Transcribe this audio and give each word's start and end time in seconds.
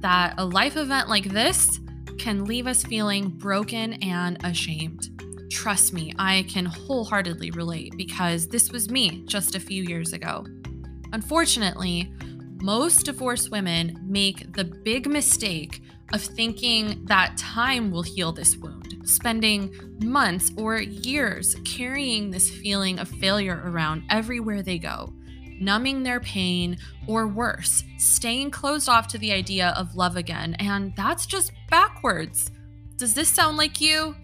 that 0.00 0.34
a 0.38 0.44
life 0.44 0.76
event 0.76 1.08
like 1.08 1.24
this 1.24 1.80
can 2.18 2.44
leave 2.44 2.66
us 2.66 2.82
feeling 2.82 3.28
broken 3.28 3.94
and 4.02 4.38
ashamed. 4.44 5.08
Trust 5.50 5.92
me, 5.92 6.12
I 6.18 6.44
can 6.48 6.66
wholeheartedly 6.66 7.52
relate 7.52 7.94
because 7.96 8.48
this 8.48 8.70
was 8.70 8.90
me 8.90 9.24
just 9.26 9.54
a 9.54 9.60
few 9.60 9.82
years 9.84 10.12
ago. 10.12 10.44
Unfortunately, 11.12 12.12
most 12.60 13.06
divorced 13.06 13.50
women 13.50 13.98
make 14.02 14.52
the 14.54 14.64
big 14.64 15.08
mistake 15.08 15.82
of 16.12 16.22
thinking 16.22 17.04
that 17.04 17.36
time 17.36 17.90
will 17.90 18.02
heal 18.02 18.32
this 18.32 18.56
wound, 18.56 18.96
spending 19.04 19.74
months 20.02 20.50
or 20.56 20.78
years 20.78 21.54
carrying 21.64 22.30
this 22.30 22.50
feeling 22.50 22.98
of 22.98 23.08
failure 23.08 23.62
around 23.64 24.02
everywhere 24.10 24.62
they 24.62 24.78
go 24.78 25.12
numbing 25.60 26.02
their 26.02 26.20
pain, 26.20 26.78
or 27.06 27.26
worse, 27.26 27.84
staying 27.98 28.50
closed 28.50 28.88
off 28.88 29.08
to 29.08 29.18
the 29.18 29.32
idea 29.32 29.74
of 29.76 29.96
love 29.96 30.16
again. 30.16 30.54
And 30.58 30.94
that's 30.96 31.26
just 31.26 31.52
backwards. 31.70 32.50
Does 32.96 33.14
this 33.14 33.28
sound 33.28 33.56
like 33.56 33.80
you? 33.80 34.16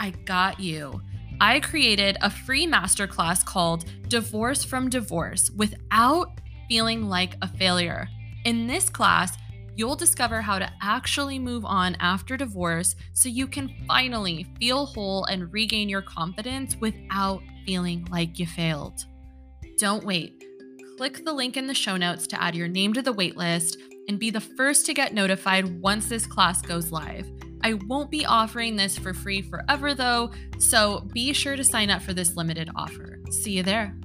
I 0.00 0.10
got 0.10 0.58
you. 0.58 1.00
I 1.40 1.60
created 1.60 2.18
a 2.20 2.30
free 2.30 2.66
masterclass 2.66 3.44
called 3.44 3.84
Divorce 4.08 4.64
from 4.64 4.88
Divorce 4.88 5.50
without 5.50 6.40
feeling 6.68 7.08
like 7.08 7.36
a 7.42 7.48
failure. 7.48 8.08
In 8.44 8.66
this 8.66 8.88
class, 8.88 9.36
you'll 9.74 9.96
discover 9.96 10.40
how 10.40 10.58
to 10.58 10.70
actually 10.80 11.38
move 11.38 11.64
on 11.64 11.96
after 12.00 12.36
divorce 12.36 12.94
so 13.12 13.28
you 13.28 13.46
can 13.46 13.74
finally 13.86 14.46
feel 14.58 14.86
whole 14.86 15.24
and 15.26 15.52
regain 15.52 15.88
your 15.88 16.02
confidence 16.02 16.76
without 16.76 17.42
feeling 17.66 18.06
like 18.10 18.38
you 18.38 18.46
failed. 18.46 19.04
Don't 19.78 20.04
wait 20.04 20.41
click 21.02 21.24
the 21.24 21.32
link 21.32 21.56
in 21.56 21.66
the 21.66 21.74
show 21.74 21.96
notes 21.96 22.28
to 22.28 22.40
add 22.40 22.54
your 22.54 22.68
name 22.68 22.92
to 22.92 23.02
the 23.02 23.12
waitlist 23.12 23.76
and 24.06 24.20
be 24.20 24.30
the 24.30 24.40
first 24.40 24.86
to 24.86 24.94
get 24.94 25.12
notified 25.12 25.80
once 25.80 26.06
this 26.06 26.26
class 26.26 26.62
goes 26.62 26.92
live. 26.92 27.28
I 27.60 27.74
won't 27.74 28.08
be 28.08 28.24
offering 28.24 28.76
this 28.76 28.96
for 28.96 29.12
free 29.12 29.42
forever 29.42 29.94
though, 29.94 30.30
so 30.60 31.00
be 31.12 31.32
sure 31.32 31.56
to 31.56 31.64
sign 31.64 31.90
up 31.90 32.02
for 32.02 32.14
this 32.14 32.36
limited 32.36 32.70
offer. 32.76 33.18
See 33.32 33.50
you 33.50 33.64
there. 33.64 33.96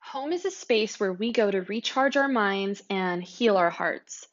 Home 0.00 0.32
is 0.32 0.46
a 0.46 0.50
space 0.50 0.98
where 0.98 1.12
we 1.12 1.32
go 1.32 1.50
to 1.50 1.60
recharge 1.64 2.16
our 2.16 2.28
minds 2.28 2.82
and 2.88 3.22
heal 3.22 3.58
our 3.58 3.68
hearts. 3.68 4.26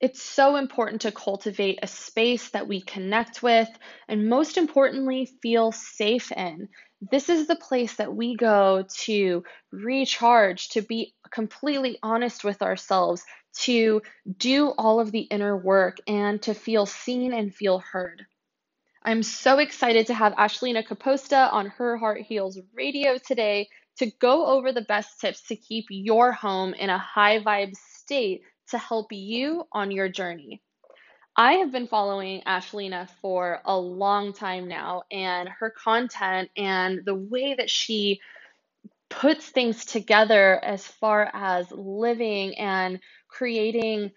It's 0.00 0.22
so 0.22 0.56
important 0.56 1.02
to 1.02 1.12
cultivate 1.12 1.80
a 1.82 1.88
space 1.88 2.50
that 2.50 2.68
we 2.68 2.80
connect 2.80 3.42
with 3.42 3.68
and, 4.06 4.28
most 4.28 4.56
importantly, 4.56 5.26
feel 5.42 5.72
safe 5.72 6.30
in 6.32 6.68
this 7.00 7.28
is 7.28 7.46
the 7.46 7.56
place 7.56 7.94
that 7.96 8.14
we 8.14 8.34
go 8.34 8.84
to 9.02 9.44
recharge, 9.70 10.70
to 10.70 10.82
be 10.82 11.14
completely 11.30 11.98
honest 12.02 12.42
with 12.42 12.60
ourselves, 12.62 13.24
to 13.60 14.02
do 14.36 14.68
all 14.70 15.00
of 15.00 15.12
the 15.12 15.20
inner 15.20 15.56
work, 15.56 15.98
and 16.06 16.42
to 16.42 16.54
feel 16.54 16.86
seen 16.86 17.32
and 17.32 17.54
feel 17.54 17.78
heard. 17.78 18.26
I'm 19.02 19.22
so 19.22 19.58
excited 19.58 20.08
to 20.08 20.14
have 20.14 20.34
Ashlina 20.34 20.86
Kaposta 20.86 21.52
on 21.52 21.66
Her 21.66 21.96
Heart 21.96 22.22
Heals 22.22 22.58
Radio 22.74 23.16
today 23.16 23.68
to 23.98 24.10
go 24.20 24.46
over 24.46 24.72
the 24.72 24.82
best 24.82 25.20
tips 25.20 25.42
to 25.48 25.56
keep 25.56 25.86
your 25.88 26.32
home 26.32 26.74
in 26.74 26.90
a 26.90 26.98
high 26.98 27.40
vibe 27.40 27.76
state 27.76 28.42
to 28.68 28.78
help 28.78 29.12
you 29.12 29.64
on 29.72 29.90
your 29.90 30.08
journey. 30.08 30.62
I 31.36 31.54
have 31.54 31.72
been 31.72 31.86
following 31.86 32.42
Ashlina 32.46 33.08
for 33.22 33.60
a 33.64 33.76
long 33.78 34.32
time 34.32 34.68
now, 34.68 35.04
and 35.10 35.48
her 35.48 35.70
content 35.70 36.50
and 36.56 37.04
the 37.04 37.14
way 37.14 37.54
that 37.54 37.70
she 37.70 38.20
puts 39.08 39.48
things 39.48 39.84
together 39.84 40.62
as 40.62 40.86
far 40.86 41.30
as 41.32 41.70
living 41.72 42.58
and 42.58 43.00
creating 43.28 44.10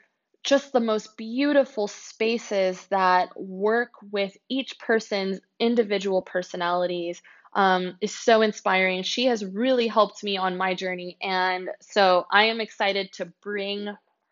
just 0.44 0.74
the 0.74 0.80
most 0.80 1.18
beautiful 1.18 1.88
spaces 1.88 2.86
that 2.88 3.30
work 3.40 3.92
with 4.12 4.36
each 4.50 4.80
person's 4.80 5.40
individual 5.60 6.22
personalities 6.22 7.22
um, 7.54 7.96
is 8.02 8.16
so 8.16 8.42
inspiring. 8.42 9.04
She 9.04 9.26
has 9.26 9.46
really 9.46 9.88
helped 9.88 10.24
me 10.24 10.38
on 10.38 10.58
my 10.58 10.74
journey. 10.74 11.18
And 11.22 11.70
so 11.82 12.26
I 12.32 12.46
am 12.46 12.60
excited 12.60 13.12
to 13.14 13.26
bring 13.44 13.88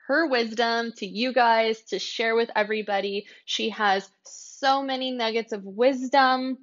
her 0.10 0.26
wisdom 0.26 0.92
to 0.98 1.06
you 1.06 1.32
guys 1.32 1.84
to 1.84 2.00
share 2.00 2.36
with 2.36 2.50
everybody. 2.56 3.28
She 3.46 3.70
has 3.70 4.10
so 4.26 4.82
many 4.82 5.12
nuggets 5.12 5.54
of 5.54 5.64
wisdom 5.64 6.58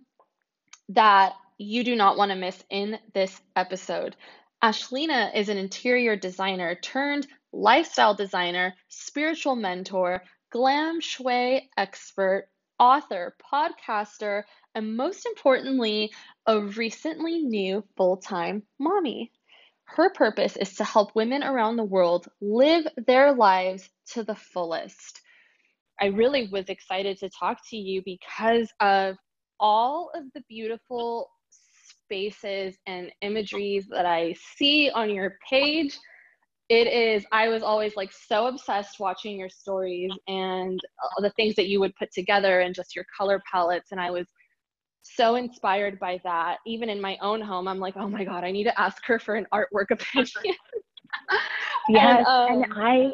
that 0.88 1.34
you 1.56 1.84
do 1.84 1.94
not 1.94 2.18
want 2.18 2.32
to 2.32 2.36
miss 2.36 2.62
in 2.70 2.98
this 3.14 3.40
episode. 3.54 4.16
Ashlina 4.62 5.32
is 5.32 5.48
an 5.48 5.58
interior 5.58 6.16
designer 6.16 6.74
turned 6.74 7.28
lifestyle 7.52 8.14
designer, 8.14 8.74
spiritual 8.88 9.54
mentor, 9.54 10.24
glam 10.50 11.00
shui 11.00 11.70
expert, 11.76 12.48
author, 12.80 13.36
podcaster, 13.52 14.42
and 14.74 14.96
most 14.96 15.24
importantly, 15.24 16.10
a 16.46 16.60
recently 16.60 17.42
new 17.42 17.84
full 17.96 18.16
time 18.16 18.64
mommy. 18.80 19.30
Her 19.86 20.10
purpose 20.10 20.56
is 20.56 20.74
to 20.76 20.84
help 20.84 21.14
women 21.14 21.42
around 21.42 21.76
the 21.76 21.84
world 21.84 22.28
live 22.40 22.86
their 23.06 23.32
lives 23.32 23.88
to 24.12 24.24
the 24.24 24.34
fullest. 24.34 25.20
I 26.00 26.06
really 26.06 26.48
was 26.48 26.68
excited 26.68 27.18
to 27.18 27.30
talk 27.30 27.58
to 27.70 27.76
you 27.76 28.02
because 28.04 28.70
of 28.80 29.16
all 29.58 30.10
of 30.14 30.24
the 30.34 30.42
beautiful 30.48 31.30
spaces 31.50 32.76
and 32.86 33.10
imageries 33.22 33.86
that 33.90 34.06
I 34.06 34.34
see 34.56 34.90
on 34.90 35.08
your 35.10 35.38
page. 35.48 35.98
It 36.68 36.88
is, 36.88 37.24
I 37.32 37.48
was 37.48 37.62
always 37.62 37.96
like 37.96 38.12
so 38.12 38.48
obsessed 38.48 38.98
watching 38.98 39.38
your 39.38 39.48
stories 39.48 40.10
and 40.26 40.80
uh, 41.02 41.20
the 41.20 41.30
things 41.30 41.54
that 41.54 41.68
you 41.68 41.78
would 41.80 41.94
put 41.96 42.10
together 42.12 42.60
and 42.60 42.74
just 42.74 42.96
your 42.96 43.06
color 43.16 43.40
palettes. 43.50 43.92
And 43.92 44.00
I 44.00 44.10
was 44.10 44.26
so 45.02 45.36
inspired 45.36 45.98
by 45.98 46.20
that. 46.24 46.58
Even 46.66 46.88
in 46.88 47.00
my 47.00 47.16
own 47.20 47.40
home, 47.40 47.68
I'm 47.68 47.78
like, 47.78 47.96
oh 47.96 48.08
my 48.08 48.24
God, 48.24 48.44
I 48.44 48.50
need 48.50 48.64
to 48.64 48.80
ask 48.80 49.04
her 49.06 49.18
for 49.18 49.34
an 49.34 49.46
artwork 49.52 49.90
opinion. 49.90 50.56
yes. 51.88 52.26
And, 52.26 52.26
um, 52.26 52.62
and 52.62 52.72
I, 52.74 53.10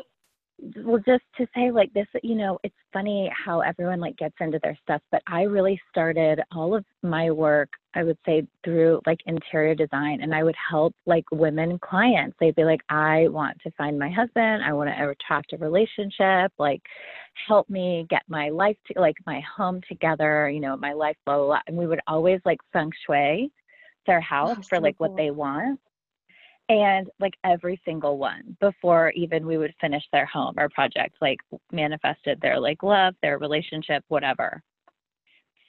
well, 0.76 1.02
just 1.04 1.24
to 1.38 1.46
say 1.54 1.70
like 1.70 1.92
this, 1.92 2.06
you 2.22 2.34
know, 2.36 2.58
it's 2.62 2.74
funny 2.92 3.30
how 3.32 3.60
everyone 3.60 4.00
like 4.00 4.16
gets 4.16 4.34
into 4.40 4.60
their 4.62 4.78
stuff, 4.82 5.00
but 5.10 5.22
I 5.26 5.42
really 5.42 5.80
started 5.90 6.40
all 6.52 6.74
of 6.74 6.84
my 7.02 7.30
work, 7.30 7.70
I 7.94 8.04
would 8.04 8.18
say 8.24 8.46
through 8.64 9.00
like 9.04 9.18
interior 9.26 9.74
design 9.74 10.20
and 10.22 10.34
I 10.34 10.44
would 10.44 10.54
help 10.70 10.94
like 11.04 11.24
women 11.32 11.78
clients. 11.80 12.36
They'd 12.38 12.54
be 12.54 12.64
like, 12.64 12.80
I 12.88 13.26
want 13.28 13.58
to 13.62 13.70
find 13.72 13.98
my 13.98 14.10
husband. 14.10 14.62
I 14.62 14.72
want 14.72 14.88
to 14.90 15.10
attract 15.10 15.52
a 15.52 15.56
relationship. 15.56 16.52
Like 16.58 16.82
help 17.48 17.68
me 17.68 18.06
get 18.08 18.22
my 18.28 18.50
life 18.50 18.76
to 18.92 19.00
like 19.00 19.16
my 19.26 19.40
home 19.56 19.80
together, 19.88 20.48
you 20.48 20.60
know, 20.60 20.76
my 20.76 20.92
life, 20.92 21.16
blah, 21.26 21.38
blah, 21.38 21.46
blah. 21.46 21.60
And 21.66 21.76
we 21.76 21.86
would 21.86 22.00
always 22.06 22.40
like 22.44 22.58
feng 22.72 22.92
shui 23.06 23.50
their 24.06 24.18
oh, 24.18 24.22
house 24.22 24.56
That's 24.56 24.68
for 24.68 24.76
so 24.76 24.82
like 24.82 24.98
cool. 24.98 25.08
what 25.08 25.16
they 25.16 25.30
want 25.30 25.80
and 26.72 27.10
like 27.20 27.34
every 27.44 27.80
single 27.84 28.18
one 28.18 28.56
before 28.60 29.10
even 29.10 29.46
we 29.46 29.58
would 29.58 29.74
finish 29.80 30.02
their 30.12 30.26
home 30.26 30.54
or 30.56 30.68
project 30.70 31.14
like 31.20 31.38
manifested 31.70 32.40
their 32.40 32.58
like 32.58 32.82
love 32.82 33.14
their 33.22 33.38
relationship 33.38 34.02
whatever 34.08 34.62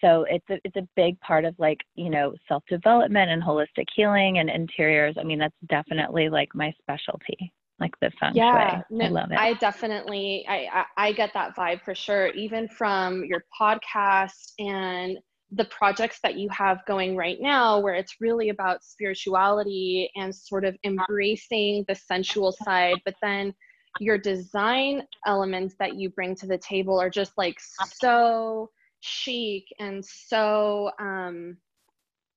so 0.01 0.25
it's 0.29 0.45
a 0.49 0.57
it's 0.63 0.77
a 0.77 0.87
big 0.95 1.19
part 1.19 1.43
of 1.43 1.53
like 1.59 1.79
you 1.95 2.09
know 2.09 2.33
self 2.47 2.63
development 2.69 3.29
and 3.29 3.43
holistic 3.43 3.85
healing 3.93 4.39
and 4.39 4.49
interiors 4.49 5.15
i 5.19 5.23
mean 5.23 5.39
that's 5.39 5.55
definitely 5.67 6.29
like 6.29 6.49
my 6.55 6.73
specialty 6.81 7.51
like 7.79 7.91
the 8.01 8.11
feng 8.19 8.35
yeah, 8.35 8.81
shui. 8.89 8.97
No, 8.97 9.05
I 9.05 9.09
love 9.09 9.31
it. 9.31 9.37
I 9.37 9.53
definitely 9.55 10.45
I, 10.47 10.67
I 10.71 11.07
I 11.07 11.11
get 11.11 11.33
that 11.33 11.55
vibe 11.55 11.81
for 11.81 11.95
sure. 11.95 12.27
Even 12.27 12.67
from 12.67 13.25
your 13.25 13.43
podcast 13.59 14.53
and 14.59 15.17
the 15.55 15.65
projects 15.65 16.19
that 16.23 16.35
you 16.35 16.49
have 16.49 16.85
going 16.85 17.15
right 17.15 17.39
now, 17.39 17.79
where 17.79 17.93
it's 17.93 18.15
really 18.19 18.49
about 18.49 18.83
spirituality 18.83 20.09
and 20.15 20.33
sort 20.33 20.65
of 20.65 20.75
embracing 20.83 21.85
the 21.87 21.95
sensual 21.95 22.51
side, 22.51 22.97
but 23.05 23.15
then 23.21 23.53
your 23.99 24.17
design 24.17 25.03
elements 25.25 25.75
that 25.79 25.95
you 25.95 26.09
bring 26.09 26.35
to 26.35 26.47
the 26.47 26.57
table 26.57 26.99
are 26.99 27.09
just 27.09 27.33
like 27.37 27.57
so 27.59 28.69
chic 29.01 29.65
and 29.79 30.03
so 30.03 30.89
um, 30.99 31.57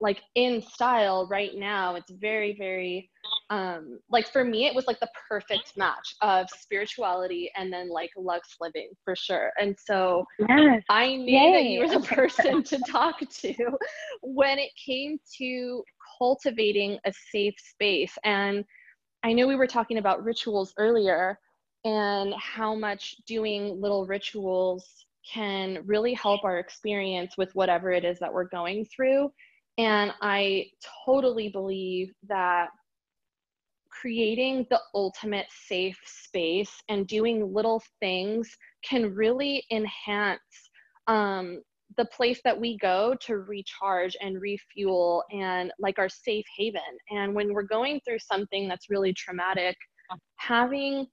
like 0.01 0.21
in 0.35 0.63
style 0.63 1.27
right 1.31 1.53
now. 1.55 1.95
It's 1.95 2.11
very, 2.11 2.57
very 2.59 3.11
um 3.51 3.99
like 4.11 4.27
for 4.29 4.45
me 4.45 4.67
it 4.67 4.75
was 4.75 4.87
like 4.87 4.99
the 4.99 5.09
perfect 5.29 5.73
match 5.77 6.17
of 6.21 6.49
spirituality 6.51 7.51
and 7.57 7.73
then 7.73 7.89
like 7.89 8.11
luxe 8.17 8.57
living 8.61 8.89
for 9.05 9.15
sure 9.15 9.53
and 9.61 9.77
so 9.79 10.25
yes. 10.49 10.83
i 10.89 11.15
knew 11.15 11.39
Yay. 11.39 11.53
that 11.53 11.65
you 11.65 11.81
were 11.81 11.89
the 11.89 12.07
person 12.15 12.63
to 12.63 12.79
talk 12.89 13.21
to 13.29 13.55
when 14.23 14.59
it 14.59 14.71
came 14.85 15.19
to 15.39 15.83
cultivating 16.19 16.99
a 17.05 17.13
safe 17.31 17.55
space 17.59 18.17
and 18.25 18.65
i 19.23 19.33
know 19.33 19.47
we 19.47 19.57
were 19.57 19.67
talking 19.67 19.99
about 19.99 20.25
rituals 20.25 20.73
earlier 20.79 21.39
and 21.85 22.35
how 22.35 22.75
much 22.75 23.15
doing 23.29 23.81
little 23.81 24.07
rituals 24.07 24.89
can 25.33 25.83
really 25.87 26.15
help 26.15 26.45
our 26.45 26.59
experience 26.59 27.37
with 27.39 27.55
whatever 27.55 27.93
it 27.93 28.05
is 28.05 28.19
that 28.19 28.33
we're 28.33 28.49
going 28.49 28.85
through 28.85 29.31
and 29.79 30.13
i 30.23 30.65
totally 31.05 31.49
believe 31.49 32.13
that 32.29 32.69
creating 34.01 34.67
the 34.71 34.81
ultimate 34.95 35.47
safe 35.51 35.99
space 36.05 36.83
and 36.89 37.07
doing 37.07 37.53
little 37.53 37.83
things 38.01 38.49
can 38.85 39.15
really 39.15 39.65
enhance 39.71 40.41
um, 41.07 41.63
the 41.97 42.05
place 42.07 42.41
that 42.45 42.59
we 42.59 42.77
go 42.79 43.15
to 43.21 43.39
recharge 43.39 44.17
and 44.21 44.41
refuel 44.41 45.23
and 45.31 45.73
like 45.79 45.99
our 45.99 46.09
safe 46.09 46.45
haven. 46.57 46.81
And 47.11 47.35
when 47.35 47.53
we're 47.53 47.63
going 47.63 48.01
through 48.05 48.19
something 48.19 48.69
that's 48.69 48.91
really 48.91 49.15
traumatic, 49.15 49.77
having 50.37 51.07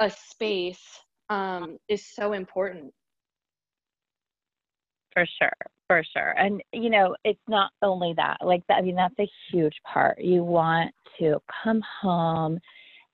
a 0.00 0.10
space 0.10 0.82
um, 1.30 1.78
is 1.88 2.06
so 2.14 2.32
important. 2.32 2.92
For 5.12 5.26
sure 5.26 5.73
for 5.86 6.02
sure 6.12 6.34
and 6.38 6.62
you 6.72 6.88
know 6.90 7.14
it's 7.24 7.40
not 7.48 7.70
only 7.82 8.14
that 8.16 8.36
like 8.42 8.62
that, 8.68 8.78
i 8.78 8.82
mean 8.82 8.96
that's 8.96 9.18
a 9.18 9.30
huge 9.50 9.74
part 9.84 10.18
you 10.20 10.42
want 10.42 10.90
to 11.18 11.38
come 11.62 11.82
home 12.00 12.58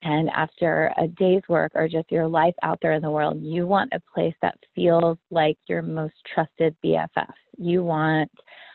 and 0.03 0.31
after 0.31 0.93
a 0.99 1.07
day's 1.09 1.43
work 1.49 1.73
or 1.75 1.89
just 1.89 2.11
your 2.11 2.27
life 2.27 2.55
out 2.63 2.79
there 2.81 2.93
in 2.93 3.03
the 3.03 3.11
world 3.11 3.39
you 3.43 3.67
want 3.67 3.93
a 3.93 4.01
place 4.15 4.35
that 4.41 4.57
feels 4.75 5.19
like 5.31 5.59
your 5.67 5.83
most 5.83 6.15
trusted 6.33 6.75
bff 6.85 7.09
you 7.59 7.83
want 7.83 8.31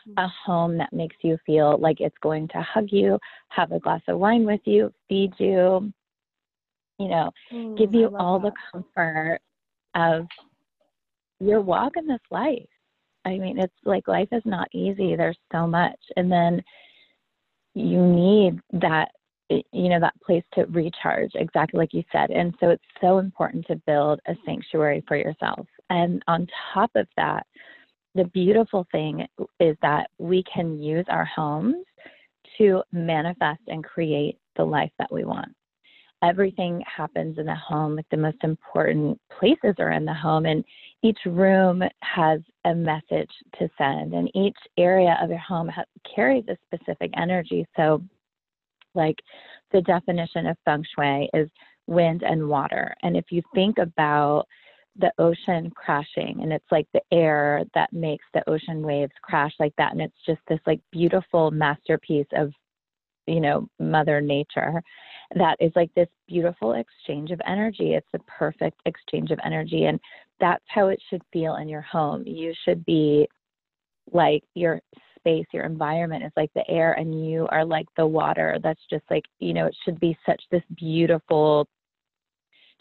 a 0.06 0.10
mm-hmm. 0.10 0.26
home 0.44 0.78
that 0.78 0.92
makes 0.92 1.16
you 1.22 1.36
feel 1.44 1.78
like 1.78 2.00
it's 2.00 2.16
going 2.22 2.46
to 2.48 2.60
hug 2.60 2.88
you 2.90 3.18
have 3.48 3.72
a 3.72 3.80
glass 3.80 4.02
of 4.08 4.18
wine 4.18 4.44
with 4.44 4.60
you 4.64 4.92
feed 5.08 5.32
you 5.38 5.92
you 6.98 7.08
know 7.08 7.30
mm, 7.52 7.76
give 7.76 7.92
you 7.92 8.14
all 8.16 8.38
that. 8.38 8.52
the 8.52 8.82
comfort 8.94 9.40
of 9.94 10.26
your 11.40 11.60
walk 11.60 11.92
in 11.96 12.06
this 12.06 12.20
life 12.30 12.68
I 13.26 13.38
mean, 13.38 13.58
it's 13.58 13.74
like 13.84 14.06
life 14.06 14.28
is 14.30 14.42
not 14.44 14.68
easy. 14.72 15.16
There's 15.16 15.38
so 15.50 15.66
much. 15.66 15.98
And 16.16 16.30
then 16.30 16.62
you 17.74 18.00
need 18.00 18.60
that, 18.80 19.08
you 19.50 19.88
know, 19.88 19.98
that 20.00 20.14
place 20.24 20.44
to 20.54 20.64
recharge, 20.66 21.32
exactly 21.34 21.78
like 21.78 21.92
you 21.92 22.04
said. 22.12 22.30
And 22.30 22.54
so 22.60 22.70
it's 22.70 22.84
so 23.00 23.18
important 23.18 23.66
to 23.66 23.82
build 23.84 24.20
a 24.28 24.34
sanctuary 24.46 25.04
for 25.08 25.16
yourself. 25.16 25.66
And 25.90 26.22
on 26.28 26.46
top 26.72 26.92
of 26.94 27.08
that, 27.16 27.44
the 28.14 28.24
beautiful 28.26 28.86
thing 28.92 29.26
is 29.58 29.76
that 29.82 30.08
we 30.18 30.44
can 30.44 30.80
use 30.80 31.04
our 31.08 31.24
homes 31.24 31.84
to 32.58 32.82
manifest 32.92 33.60
and 33.66 33.84
create 33.84 34.38
the 34.56 34.64
life 34.64 34.92
that 34.98 35.12
we 35.12 35.24
want 35.24 35.55
everything 36.26 36.82
happens 36.84 37.38
in 37.38 37.46
the 37.46 37.54
home. 37.54 37.96
Like 37.96 38.08
the 38.10 38.16
most 38.16 38.38
important 38.42 39.20
places 39.38 39.74
are 39.78 39.92
in 39.92 40.04
the 40.04 40.14
home, 40.14 40.46
and 40.46 40.64
each 41.02 41.18
room 41.26 41.82
has 42.02 42.40
a 42.64 42.74
message 42.74 43.30
to 43.58 43.68
send, 43.78 44.12
and 44.12 44.30
each 44.34 44.56
area 44.78 45.16
of 45.22 45.30
your 45.30 45.38
home 45.38 45.68
ha- 45.68 45.84
carries 46.14 46.44
a 46.48 46.56
specific 46.66 47.10
energy. 47.16 47.66
So, 47.76 48.02
like 48.94 49.16
the 49.72 49.82
definition 49.82 50.46
of 50.46 50.56
feng 50.64 50.84
shui 50.94 51.28
is 51.34 51.48
wind 51.86 52.22
and 52.22 52.48
water. 52.48 52.94
And 53.02 53.16
if 53.16 53.26
you 53.30 53.42
think 53.54 53.78
about 53.78 54.46
the 54.98 55.12
ocean 55.18 55.70
crashing 55.76 56.38
and 56.42 56.52
it's 56.52 56.64
like 56.70 56.86
the 56.94 57.02
air 57.12 57.62
that 57.74 57.92
makes 57.92 58.24
the 58.32 58.48
ocean 58.48 58.82
waves 58.82 59.12
crash 59.22 59.52
like 59.58 59.74
that 59.76 59.92
and 59.92 60.00
it's 60.00 60.16
just 60.26 60.40
this 60.48 60.60
like 60.66 60.80
beautiful 60.90 61.50
masterpiece 61.50 62.26
of 62.32 62.50
you 63.26 63.40
know 63.40 63.68
mother 63.78 64.22
nature 64.22 64.82
that 65.34 65.56
is 65.60 65.72
like 65.74 65.92
this 65.94 66.08
beautiful 66.28 66.72
exchange 66.74 67.30
of 67.30 67.40
energy. 67.46 67.94
It's 67.94 68.06
a 68.14 68.18
perfect 68.20 68.80
exchange 68.86 69.30
of 69.30 69.40
energy. 69.44 69.84
And 69.84 69.98
that's 70.40 70.64
how 70.68 70.88
it 70.88 71.02
should 71.10 71.22
feel 71.32 71.56
in 71.56 71.68
your 71.68 71.82
home. 71.82 72.24
You 72.26 72.52
should 72.64 72.84
be 72.84 73.28
like 74.12 74.44
your 74.54 74.80
space, 75.18 75.46
your 75.52 75.64
environment 75.64 76.24
is 76.24 76.32
like 76.36 76.52
the 76.54 76.68
air, 76.70 76.92
and 76.92 77.28
you 77.28 77.48
are 77.50 77.64
like 77.64 77.86
the 77.96 78.06
water. 78.06 78.58
That's 78.62 78.80
just 78.88 79.04
like, 79.10 79.24
you 79.40 79.52
know, 79.52 79.66
it 79.66 79.76
should 79.84 79.98
be 79.98 80.16
such 80.24 80.40
this 80.50 80.62
beautiful, 80.76 81.66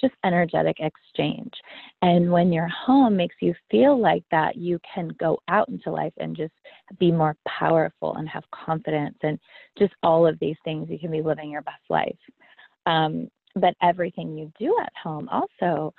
just 0.05 0.15
energetic 0.23 0.77
exchange. 0.79 1.51
And 2.01 2.31
when 2.31 2.53
your 2.53 2.67
home 2.67 3.15
makes 3.15 3.35
you 3.41 3.53
feel 3.71 3.99
like 3.99 4.23
that, 4.31 4.55
you 4.55 4.79
can 4.93 5.09
go 5.19 5.39
out 5.47 5.69
into 5.69 5.89
life 5.89 6.13
and 6.17 6.35
just 6.35 6.53
be 6.99 7.11
more 7.11 7.35
powerful 7.47 8.15
and 8.15 8.29
have 8.29 8.43
confidence 8.51 9.17
and 9.23 9.39
just 9.77 9.93
all 10.03 10.27
of 10.27 10.37
these 10.39 10.57
things. 10.63 10.89
You 10.89 10.99
can 10.99 11.11
be 11.11 11.21
living 11.21 11.49
your 11.49 11.63
best 11.63 11.83
life. 11.89 12.15
Um, 12.85 13.29
but 13.55 13.73
everything 13.81 14.37
you 14.37 14.51
do 14.59 14.77
at 14.81 14.93
home 15.01 15.29
also 15.29 15.93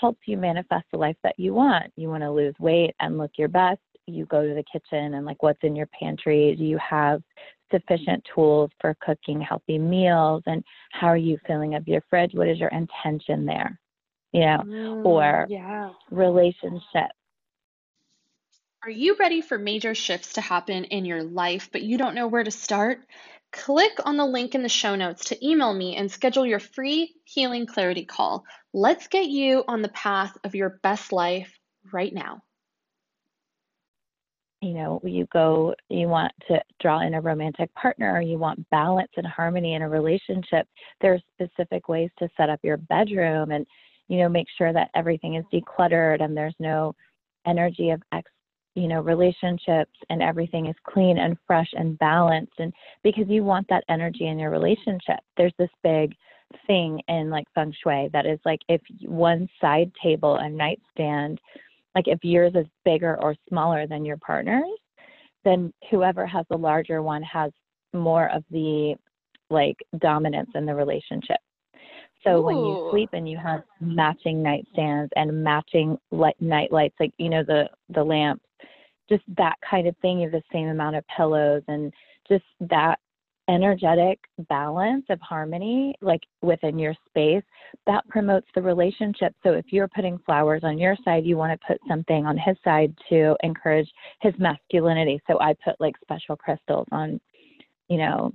helps 0.00 0.20
you 0.26 0.36
manifest 0.36 0.84
the 0.92 0.98
life 0.98 1.16
that 1.22 1.38
you 1.38 1.54
want. 1.54 1.92
You 1.96 2.08
want 2.08 2.22
to 2.22 2.30
lose 2.30 2.54
weight 2.58 2.94
and 3.00 3.18
look 3.18 3.32
your 3.36 3.48
best. 3.48 3.80
You 4.06 4.26
go 4.26 4.46
to 4.46 4.54
the 4.54 4.64
kitchen 4.70 5.14
and 5.14 5.26
like 5.26 5.42
what's 5.42 5.62
in 5.62 5.76
your 5.76 5.88
pantry? 5.98 6.54
Do 6.56 6.64
you 6.64 6.78
have 6.78 7.22
sufficient 7.70 8.26
tools 8.34 8.70
for 8.80 8.96
cooking 9.00 9.40
healthy 9.40 9.78
meals? 9.78 10.42
And 10.46 10.64
how 10.90 11.08
are 11.08 11.16
you 11.16 11.38
filling 11.46 11.74
up 11.74 11.82
your 11.86 12.02
fridge? 12.10 12.34
What 12.34 12.48
is 12.48 12.58
your 12.58 12.70
intention 12.70 13.46
there? 13.46 13.78
You 14.32 14.40
know, 14.40 14.62
mm, 14.64 15.06
or 15.06 15.46
yeah. 15.48 15.90
relationship. 16.10 17.10
Are 18.82 18.90
you 18.90 19.16
ready 19.18 19.40
for 19.40 19.56
major 19.56 19.94
shifts 19.94 20.34
to 20.34 20.42
happen 20.42 20.84
in 20.84 21.06
your 21.06 21.22
life, 21.22 21.70
but 21.72 21.82
you 21.82 21.96
don't 21.96 22.14
know 22.14 22.26
where 22.26 22.44
to 22.44 22.50
start? 22.50 22.98
Click 23.50 23.92
on 24.04 24.18
the 24.18 24.26
link 24.26 24.54
in 24.54 24.62
the 24.62 24.68
show 24.68 24.94
notes 24.94 25.26
to 25.26 25.46
email 25.46 25.72
me 25.72 25.96
and 25.96 26.10
schedule 26.10 26.44
your 26.44 26.58
free 26.58 27.14
healing 27.24 27.64
clarity 27.64 28.04
call. 28.04 28.44
Let's 28.74 29.06
get 29.06 29.26
you 29.26 29.64
on 29.66 29.80
the 29.80 29.88
path 29.88 30.36
of 30.44 30.54
your 30.54 30.80
best 30.82 31.12
life 31.12 31.58
right 31.92 32.12
now. 32.12 32.42
You 34.64 34.72
know, 34.72 35.00
you 35.04 35.26
go, 35.30 35.74
you 35.90 36.08
want 36.08 36.32
to 36.48 36.58
draw 36.80 37.06
in 37.06 37.12
a 37.12 37.20
romantic 37.20 37.72
partner, 37.74 38.14
or 38.14 38.22
you 38.22 38.38
want 38.38 38.68
balance 38.70 39.10
and 39.18 39.26
harmony 39.26 39.74
in 39.74 39.82
a 39.82 39.88
relationship. 39.88 40.66
There 41.02 41.12
are 41.12 41.20
specific 41.34 41.90
ways 41.90 42.08
to 42.18 42.30
set 42.34 42.48
up 42.48 42.60
your 42.62 42.78
bedroom 42.78 43.50
and, 43.50 43.66
you 44.08 44.18
know, 44.18 44.28
make 44.30 44.46
sure 44.56 44.72
that 44.72 44.88
everything 44.94 45.34
is 45.34 45.44
decluttered 45.52 46.22
and 46.22 46.34
there's 46.34 46.54
no 46.58 46.94
energy 47.46 47.90
of 47.90 48.00
ex 48.12 48.30
you 48.74 48.88
know 48.88 49.02
relationships 49.02 49.92
and 50.08 50.22
everything 50.22 50.66
is 50.66 50.74
clean 50.88 51.18
and 51.18 51.36
fresh 51.46 51.68
and 51.74 51.98
balanced 51.98 52.54
and 52.58 52.72
because 53.02 53.28
you 53.28 53.44
want 53.44 53.66
that 53.68 53.84
energy 53.90 54.26
in 54.28 54.38
your 54.38 54.50
relationship 54.50 55.20
there's 55.36 55.52
this 55.58 55.70
big 55.82 56.14
thing 56.66 57.00
in 57.08 57.28
like 57.28 57.44
feng 57.54 57.72
shui 57.82 58.08
that 58.12 58.26
is 58.26 58.38
like 58.44 58.60
if 58.68 58.80
one 59.02 59.46
side 59.60 59.92
table 60.02 60.36
and 60.36 60.56
nightstand 60.56 61.38
like 61.94 62.08
if 62.08 62.18
yours 62.22 62.52
is 62.54 62.66
bigger 62.84 63.20
or 63.20 63.34
smaller 63.48 63.86
than 63.86 64.04
your 64.04 64.18
partner's 64.18 64.64
then 65.44 65.72
whoever 65.90 66.26
has 66.26 66.46
the 66.50 66.56
larger 66.56 67.02
one 67.02 67.22
has 67.22 67.50
more 67.92 68.30
of 68.30 68.42
the 68.50 68.94
like 69.50 69.76
dominance 69.98 70.50
in 70.54 70.66
the 70.66 70.74
relationship 70.74 71.38
so 72.24 72.38
Ooh. 72.38 72.42
when 72.42 72.56
you 72.56 72.88
sleep 72.90 73.10
and 73.12 73.28
you 73.28 73.36
have 73.36 73.62
matching 73.80 74.42
nightstands 74.42 75.10
and 75.14 75.44
matching 75.44 75.98
light, 76.10 76.40
night 76.40 76.72
lights, 76.72 76.96
like 76.98 77.12
you 77.18 77.28
know 77.28 77.44
the 77.44 77.68
the 77.90 78.02
lamps, 78.02 78.44
just 79.08 79.22
that 79.36 79.56
kind 79.68 79.86
of 79.86 79.96
thing. 79.98 80.18
You 80.18 80.30
have 80.30 80.32
the 80.32 80.42
same 80.52 80.68
amount 80.68 80.96
of 80.96 81.04
pillows 81.14 81.62
and 81.68 81.92
just 82.26 82.44
that 82.60 82.98
energetic 83.48 84.18
balance 84.48 85.04
of 85.10 85.20
harmony 85.20 85.94
like 86.00 86.22
within 86.40 86.78
your 86.78 86.94
space 87.06 87.42
that 87.86 88.06
promotes 88.08 88.46
the 88.54 88.62
relationship. 88.62 89.34
So 89.42 89.52
if 89.52 89.66
you're 89.70 89.88
putting 89.88 90.18
flowers 90.24 90.62
on 90.64 90.78
your 90.78 90.96
side 91.04 91.24
you 91.24 91.36
want 91.36 91.58
to 91.58 91.66
put 91.66 91.78
something 91.88 92.24
on 92.26 92.38
his 92.38 92.56
side 92.64 92.94
to 93.10 93.36
encourage 93.42 93.90
his 94.22 94.32
masculinity. 94.38 95.20
So 95.26 95.38
i 95.40 95.54
put 95.64 95.80
like 95.80 95.94
special 96.02 96.36
crystals 96.36 96.86
on 96.90 97.20
you 97.88 97.98
know 97.98 98.32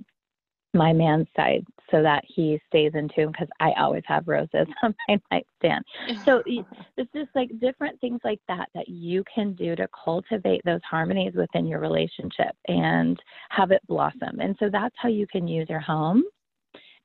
my 0.72 0.92
man's 0.92 1.26
side 1.36 1.64
so 1.90 2.02
that 2.02 2.22
he 2.26 2.60
stays 2.68 2.92
in 2.94 3.08
tune 3.14 3.32
because 3.32 3.48
I 3.58 3.72
always 3.72 4.04
have 4.06 4.28
roses 4.28 4.66
on 4.82 4.94
my 5.08 5.20
nightstand. 5.30 5.84
So 6.24 6.42
it's 6.46 7.12
just 7.12 7.30
like 7.34 7.50
different 7.60 8.00
things 8.00 8.20
like 8.24 8.40
that 8.48 8.68
that 8.74 8.88
you 8.88 9.24
can 9.32 9.54
do 9.54 9.74
to 9.76 9.88
cultivate 10.04 10.62
those 10.64 10.80
harmonies 10.88 11.34
within 11.34 11.66
your 11.66 11.80
relationship 11.80 12.54
and 12.68 13.20
have 13.50 13.72
it 13.72 13.82
blossom. 13.88 14.40
And 14.40 14.56
so 14.58 14.68
that's 14.70 14.94
how 14.98 15.08
you 15.08 15.26
can 15.26 15.48
use 15.48 15.68
your 15.68 15.80
home 15.80 16.22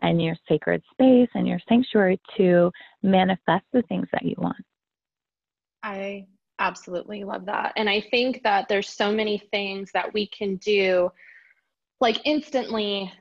and 0.01 0.21
your 0.21 0.35
sacred 0.47 0.83
space 0.91 1.29
and 1.33 1.47
your 1.47 1.59
sanctuary 1.67 2.19
to 2.37 2.71
manifest 3.01 3.65
the 3.73 3.81
things 3.83 4.07
that 4.11 4.23
you 4.23 4.35
want. 4.37 4.63
I 5.81 6.27
absolutely 6.59 7.23
love 7.23 7.45
that. 7.45 7.73
And 7.75 7.89
I 7.89 8.01
think 8.11 8.43
that 8.43 8.67
there's 8.67 8.89
so 8.89 9.11
many 9.11 9.41
things 9.51 9.91
that 9.93 10.13
we 10.13 10.27
can 10.27 10.55
do 10.57 11.11
like 12.01 12.19
instantly 12.25 13.11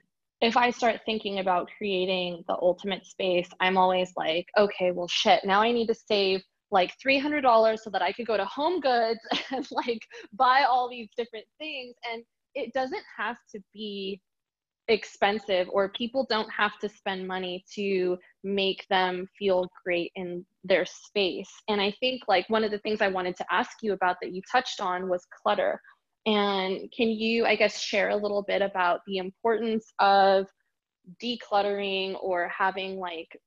if 0.41 0.57
I 0.57 0.71
start 0.71 1.01
thinking 1.07 1.39
about 1.39 1.71
creating 1.77 2.45
the 2.49 2.55
ultimate 2.55 3.07
space, 3.07 3.49
I'm 3.61 3.79
always 3.79 4.13
like, 4.17 4.47
okay, 4.59 4.91
well, 4.91 5.09
shit, 5.09 5.45
now 5.45 5.63
I 5.63 5.73
need 5.73 5.87
to 5.87 5.95
save 5.95 6.43
like 6.71 6.93
$300 7.05 7.79
so 7.79 7.91
that 7.91 8.03
I 8.03 8.13
could 8.13 8.27
go 8.27 8.37
to 8.37 8.45
Home 8.45 8.81
Goods 8.81 9.21
and 9.53 9.67
like 9.71 10.01
buy 10.33 10.65
all 10.69 10.89
these 10.89 11.09
different 11.17 11.47
things. 11.59 11.95
And 12.13 12.23
it 12.55 12.73
doesn't 12.73 13.05
have 13.17 13.37
to 13.55 13.61
be 13.73 14.21
expensive 14.89 15.67
or 15.71 15.89
people 15.91 16.27
don't 16.29 16.51
have 16.51 16.79
to 16.79 16.89
spend 16.89 17.27
money 17.27 17.65
to 17.75 18.19
make 18.43 18.85
them 18.91 19.27
feel 19.39 19.67
great 19.85 20.13
in 20.15 20.45
their 20.63 20.85
space. 20.85 21.51
And 21.69 21.81
I 21.81 21.95
think 22.01 22.23
like 22.29 22.49
one 22.51 22.65
of 22.65 22.71
the 22.71 22.79
things 22.79 23.01
I 23.01 23.09
wanted 23.09 23.37
to 23.37 23.47
ask 23.51 23.71
you 23.83 23.93
about 23.93 24.17
that 24.21 24.35
you 24.35 24.43
touched 24.51 24.81
on 24.81 25.09
was 25.09 25.27
clutter. 25.43 25.81
And 26.27 26.91
can 26.97 27.09
you, 27.11 27.45
I 27.45 27.55
guess, 27.55 27.81
share 27.81 28.11
a 28.11 28.17
little 28.17 28.43
bit 28.43 28.63
about 28.63 29.01
the 29.07 29.19
importance 29.19 29.93
of 29.99 30.47
decluttering 31.23 32.17
or 32.23 32.49
having 32.49 32.99
like, 32.99 33.39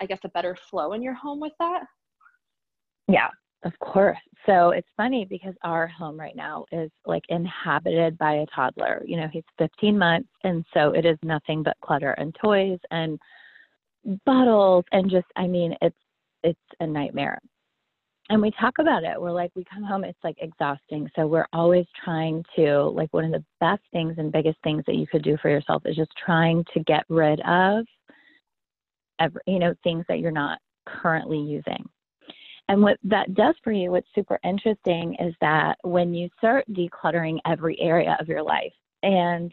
I 0.00 0.06
guess, 0.06 0.20
a 0.24 0.28
better 0.28 0.56
flow 0.70 0.92
in 0.92 1.02
your 1.02 1.14
home 1.14 1.40
with 1.40 1.54
that? 1.58 1.82
Yeah, 3.08 3.28
of 3.64 3.72
course. 3.80 4.18
So 4.46 4.70
it's 4.70 4.88
funny 4.96 5.26
because 5.28 5.54
our 5.64 5.88
home 5.88 6.18
right 6.18 6.36
now 6.36 6.66
is 6.70 6.90
like 7.04 7.24
inhabited 7.30 8.16
by 8.16 8.34
a 8.34 8.46
toddler. 8.54 9.02
You 9.04 9.16
know, 9.16 9.28
he's 9.32 9.42
15 9.58 9.98
months. 9.98 10.28
And 10.44 10.64
so 10.72 10.92
it 10.92 11.04
is 11.04 11.18
nothing 11.24 11.64
but 11.64 11.76
clutter 11.82 12.12
and 12.12 12.36
toys 12.42 12.78
and 12.92 13.18
bottles 14.24 14.84
and 14.92 15.10
just, 15.10 15.26
I 15.34 15.48
mean, 15.48 15.74
it's, 15.82 15.96
it's 16.44 16.60
a 16.78 16.86
nightmare 16.86 17.40
and 18.30 18.42
we 18.42 18.50
talk 18.60 18.74
about 18.78 19.04
it. 19.04 19.20
We're 19.20 19.32
like, 19.32 19.50
we 19.54 19.64
come 19.64 19.82
home, 19.82 20.04
it's 20.04 20.18
like 20.22 20.36
exhausting. 20.40 21.08
So 21.16 21.26
we're 21.26 21.46
always 21.52 21.86
trying 22.04 22.44
to, 22.56 22.84
like, 22.84 23.12
one 23.12 23.24
of 23.24 23.32
the 23.32 23.44
best 23.60 23.82
things 23.92 24.14
and 24.18 24.30
biggest 24.30 24.58
things 24.62 24.84
that 24.86 24.96
you 24.96 25.06
could 25.06 25.22
do 25.22 25.36
for 25.40 25.48
yourself 25.48 25.82
is 25.86 25.96
just 25.96 26.12
trying 26.24 26.64
to 26.74 26.80
get 26.80 27.04
rid 27.08 27.40
of, 27.40 27.86
every, 29.18 29.40
you 29.46 29.58
know, 29.58 29.74
things 29.82 30.04
that 30.08 30.18
you're 30.20 30.30
not 30.30 30.58
currently 30.86 31.38
using. 31.38 31.88
And 32.68 32.82
what 32.82 32.98
that 33.04 33.34
does 33.34 33.54
for 33.64 33.72
you, 33.72 33.90
what's 33.90 34.06
super 34.14 34.38
interesting 34.44 35.16
is 35.18 35.34
that 35.40 35.78
when 35.82 36.12
you 36.12 36.28
start 36.36 36.66
decluttering 36.70 37.38
every 37.46 37.80
area 37.80 38.14
of 38.20 38.28
your 38.28 38.42
life 38.42 38.74
and 39.02 39.50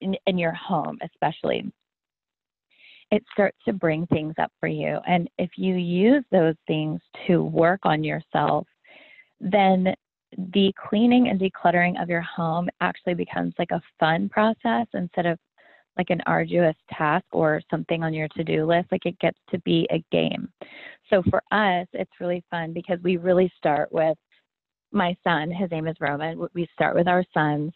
in, 0.00 0.16
in 0.26 0.38
your 0.38 0.54
home, 0.54 0.98
especially, 1.02 1.70
it 3.10 3.24
starts 3.32 3.56
to 3.64 3.72
bring 3.72 4.06
things 4.06 4.34
up 4.38 4.52
for 4.60 4.68
you. 4.68 4.98
And 5.06 5.28
if 5.38 5.50
you 5.56 5.74
use 5.74 6.24
those 6.30 6.56
things 6.66 7.00
to 7.26 7.42
work 7.42 7.80
on 7.84 8.04
yourself, 8.04 8.66
then 9.40 9.94
the 10.52 10.72
cleaning 10.88 11.28
and 11.28 11.40
decluttering 11.40 12.00
of 12.02 12.10
your 12.10 12.20
home 12.20 12.68
actually 12.80 13.14
becomes 13.14 13.54
like 13.58 13.70
a 13.70 13.80
fun 13.98 14.28
process 14.28 14.86
instead 14.92 15.26
of 15.26 15.38
like 15.96 16.10
an 16.10 16.20
arduous 16.26 16.76
task 16.92 17.24
or 17.32 17.60
something 17.70 18.04
on 18.04 18.12
your 18.12 18.28
to 18.28 18.44
do 18.44 18.66
list. 18.66 18.88
Like 18.92 19.06
it 19.06 19.18
gets 19.20 19.38
to 19.50 19.58
be 19.60 19.88
a 19.90 20.04
game. 20.12 20.48
So 21.10 21.22
for 21.30 21.42
us, 21.50 21.86
it's 21.92 22.20
really 22.20 22.44
fun 22.50 22.72
because 22.72 22.98
we 23.02 23.16
really 23.16 23.50
start 23.56 23.90
with 23.90 24.18
my 24.92 25.16
son. 25.24 25.50
His 25.50 25.70
name 25.70 25.88
is 25.88 25.96
Roman. 25.98 26.46
We 26.54 26.68
start 26.74 26.94
with 26.94 27.08
our 27.08 27.24
sons 27.34 27.72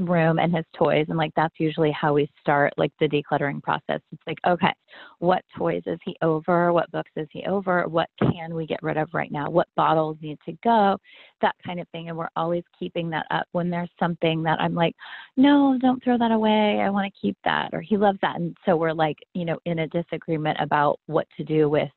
room 0.00 0.38
and 0.38 0.54
his 0.54 0.64
toys 0.76 1.06
and 1.08 1.18
like 1.18 1.32
that's 1.34 1.58
usually 1.58 1.90
how 1.90 2.14
we 2.14 2.30
start 2.40 2.72
like 2.76 2.92
the 3.00 3.08
decluttering 3.08 3.60
process. 3.62 4.00
It's 4.12 4.22
like 4.26 4.38
okay 4.46 4.72
what 5.18 5.42
toys 5.56 5.82
is 5.86 5.98
he 6.04 6.16
over? 6.22 6.72
What 6.72 6.90
books 6.92 7.10
is 7.16 7.26
he 7.32 7.44
over? 7.46 7.86
What 7.88 8.08
can 8.20 8.54
we 8.54 8.66
get 8.66 8.78
rid 8.82 8.96
of 8.96 9.08
right 9.12 9.32
now? 9.32 9.50
What 9.50 9.66
bottles 9.76 10.16
need 10.22 10.38
to 10.46 10.56
go? 10.62 10.98
That 11.42 11.56
kind 11.66 11.80
of 11.80 11.88
thing 11.88 12.08
and 12.08 12.16
we're 12.16 12.28
always 12.36 12.62
keeping 12.78 13.10
that 13.10 13.26
up. 13.32 13.46
When 13.52 13.70
there's 13.70 13.90
something 13.98 14.42
that 14.44 14.60
i'm 14.60 14.74
like 14.74 14.94
no 15.36 15.76
don't 15.80 16.02
throw 16.02 16.16
that 16.16 16.30
away. 16.30 16.80
I 16.80 16.90
want 16.90 17.12
to 17.12 17.20
keep 17.20 17.36
that 17.44 17.70
or 17.72 17.80
he 17.80 17.96
loves 17.96 18.18
that. 18.22 18.36
And 18.36 18.56
so 18.64 18.76
we're 18.76 18.92
like 18.92 19.16
you 19.34 19.44
know 19.44 19.58
in 19.64 19.80
a 19.80 19.88
disagreement 19.88 20.58
about 20.60 21.00
what 21.06 21.26
to 21.36 21.44
do 21.44 21.68
with 21.68 21.90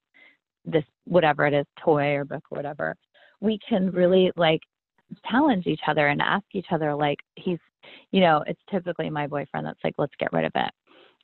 this 0.65 0.83
whatever 1.05 1.45
it 1.45 1.53
is 1.53 1.65
toy 1.83 2.15
or 2.15 2.25
book 2.25 2.43
or 2.49 2.55
whatever. 2.55 2.95
We 3.41 3.59
can 3.67 3.91
really 3.91 4.31
like 4.35 4.61
challenge 5.29 5.67
each 5.67 5.81
other 5.87 6.07
and 6.07 6.21
ask 6.21 6.45
each 6.53 6.67
other 6.71 6.95
like 6.95 7.19
he's 7.35 7.59
you 8.11 8.21
know, 8.21 8.43
it's 8.47 8.61
typically 8.69 9.09
my 9.09 9.27
boyfriend 9.27 9.65
that's 9.65 9.83
like, 9.83 9.95
let's 9.97 10.15
get 10.19 10.33
rid 10.33 10.45
of 10.45 10.51
it. 10.55 10.71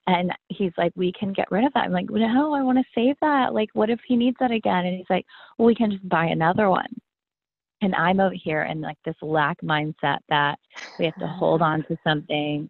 And 0.07 0.31
he's 0.47 0.71
like, 0.77 0.93
we 0.95 1.11
can 1.11 1.33
get 1.33 1.51
rid 1.51 1.65
of 1.65 1.73
that. 1.73 1.83
I'm 1.83 1.91
like, 1.91 2.09
no, 2.09 2.53
I 2.53 2.61
want 2.61 2.77
to 2.77 2.83
save 2.95 3.17
that. 3.21 3.53
Like, 3.53 3.69
what 3.73 3.89
if 3.89 3.99
he 4.07 4.15
needs 4.15 4.37
that 4.39 4.51
again? 4.51 4.85
And 4.85 4.95
he's 4.95 5.09
like, 5.09 5.25
well, 5.57 5.65
we 5.65 5.75
can 5.75 5.91
just 5.91 6.07
buy 6.07 6.25
another 6.25 6.69
one. 6.69 6.87
And 7.81 7.93
I'm 7.93 8.19
over 8.19 8.33
here 8.33 8.63
in 8.63 8.81
like 8.81 8.97
this 9.05 9.15
lack 9.21 9.59
mindset 9.61 10.19
that 10.29 10.57
we 10.97 11.05
have 11.05 11.15
to 11.15 11.27
hold 11.27 11.61
on 11.61 11.83
to 11.83 11.97
something 12.03 12.69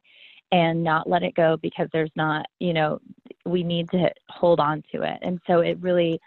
and 0.51 0.84
not 0.84 1.10
let 1.10 1.24
it 1.24 1.36
go 1.36 1.58
because 1.58 1.88
there's 1.94 2.12
not, 2.15 2.46
you 2.60 2.74
know, 2.74 3.00
we 3.46 3.63
need 3.63 3.89
to 3.91 4.10
hold 4.29 4.60
on 4.60 4.84
to 4.91 5.03
it. 5.03 5.20
And 5.22 5.39
so 5.48 5.60
it 5.60 5.77
really, 5.79 6.20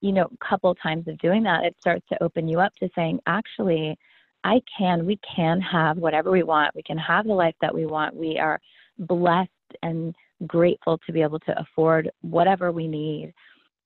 you 0.00 0.12
know, 0.12 0.30
a 0.32 0.44
couple 0.44 0.74
times 0.76 1.08
of 1.08 1.18
doing 1.18 1.42
that, 1.42 1.64
it 1.64 1.74
starts 1.80 2.06
to 2.08 2.22
open 2.22 2.48
you 2.48 2.60
up 2.60 2.74
to 2.76 2.88
saying, 2.94 3.18
actually, 3.26 3.98
I 4.44 4.60
can, 4.76 5.06
we 5.06 5.18
can 5.36 5.60
have 5.60 5.98
whatever 5.98 6.30
we 6.30 6.42
want. 6.42 6.74
We 6.74 6.82
can 6.82 6.98
have 6.98 7.26
the 7.26 7.34
life 7.34 7.54
that 7.60 7.74
we 7.74 7.86
want. 7.86 8.14
We 8.14 8.38
are 8.38 8.60
blessed 8.98 9.50
and 9.82 10.14
grateful 10.46 10.98
to 11.06 11.12
be 11.12 11.22
able 11.22 11.40
to 11.40 11.58
afford 11.60 12.10
whatever 12.22 12.72
we 12.72 12.88
need 12.88 13.32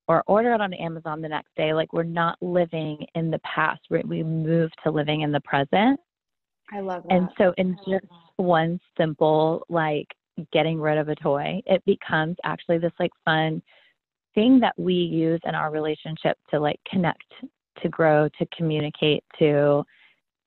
or 0.07 0.23
order 0.27 0.53
it 0.53 0.61
on 0.61 0.75
Amazon 0.75 1.21
the 1.21 1.29
next 1.29 1.55
day. 1.57 1.73
Like 1.73 1.93
we're 1.93 2.03
not 2.03 2.37
living 2.41 3.05
in 3.15 3.31
the 3.31 3.41
past. 3.41 3.81
We 3.91 4.23
move 4.23 4.71
to 4.85 4.91
living 4.91 5.23
in 5.23 5.33
the 5.33 5.41
present. 5.41 5.99
I 6.73 6.81
love 6.81 7.05
that. 7.05 7.13
And 7.15 7.29
so 7.39 7.53
in 7.57 7.77
just 7.89 8.07
one 8.37 8.81
simple 8.97 9.65
like 9.69 10.07
getting 10.53 10.81
rid 10.81 10.99
of 10.99 11.09
a 11.09 11.15
toy, 11.17 11.61
it 11.67 11.85
becomes 11.85 12.37
actually 12.45 12.79
this 12.79 12.93
like 12.99 13.13
fun 13.25 13.63
thing 14.35 14.59
that 14.61 14.75
we 14.77 14.95
use 14.95 15.41
in 15.45 15.55
our 15.55 15.71
relationship 15.71 16.37
to 16.51 16.59
like 16.59 16.81
connect, 16.91 17.33
to 17.83 17.89
grow, 17.89 18.29
to 18.39 18.47
communicate, 18.57 19.23
to 19.39 19.85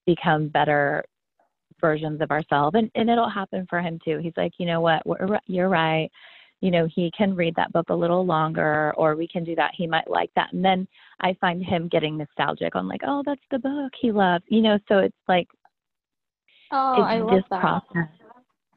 become 0.07 0.47
better 0.47 1.03
versions 1.79 2.21
of 2.21 2.31
ourselves. 2.31 2.75
And, 2.75 2.89
and 2.95 3.09
it'll 3.09 3.29
happen 3.29 3.67
for 3.69 3.79
him 3.79 3.99
too. 4.03 4.17
He's 4.17 4.33
like 4.35 4.53
you 4.57 4.65
know 4.65 4.81
what? 4.81 5.03
You're 5.45 5.69
right. 5.69 6.09
You 6.61 6.71
know 6.71 6.87
he 6.93 7.11
can 7.15 7.35
read 7.35 7.53
that 7.55 7.71
book 7.71 7.89
a 7.89 7.95
little 7.95 8.25
longer 8.25 8.93
or 8.97 9.15
we 9.15 9.27
can 9.27 9.43
do 9.43 9.55
that. 9.55 9.71
He 9.75 9.85
might 9.85 10.09
like 10.09 10.31
that. 10.35 10.53
And 10.53 10.65
then 10.65 10.87
i 11.19 11.35
find 11.39 11.63
him 11.63 11.87
getting 11.87 12.17
nostalgic 12.17 12.75
on 12.75 12.87
like 12.87 13.01
oh 13.05 13.21
that's 13.25 13.41
the 13.51 13.59
book 13.59 13.91
he 13.99 14.11
loves. 14.11 14.43
You 14.47 14.61
know 14.61 14.79
so 14.87 14.99
it's 14.99 15.15
like 15.27 15.47
oh 16.71 16.93
it's 16.93 17.03
i 17.03 17.19
love 17.19 17.43
that. 17.51 17.61
process. 17.61 18.09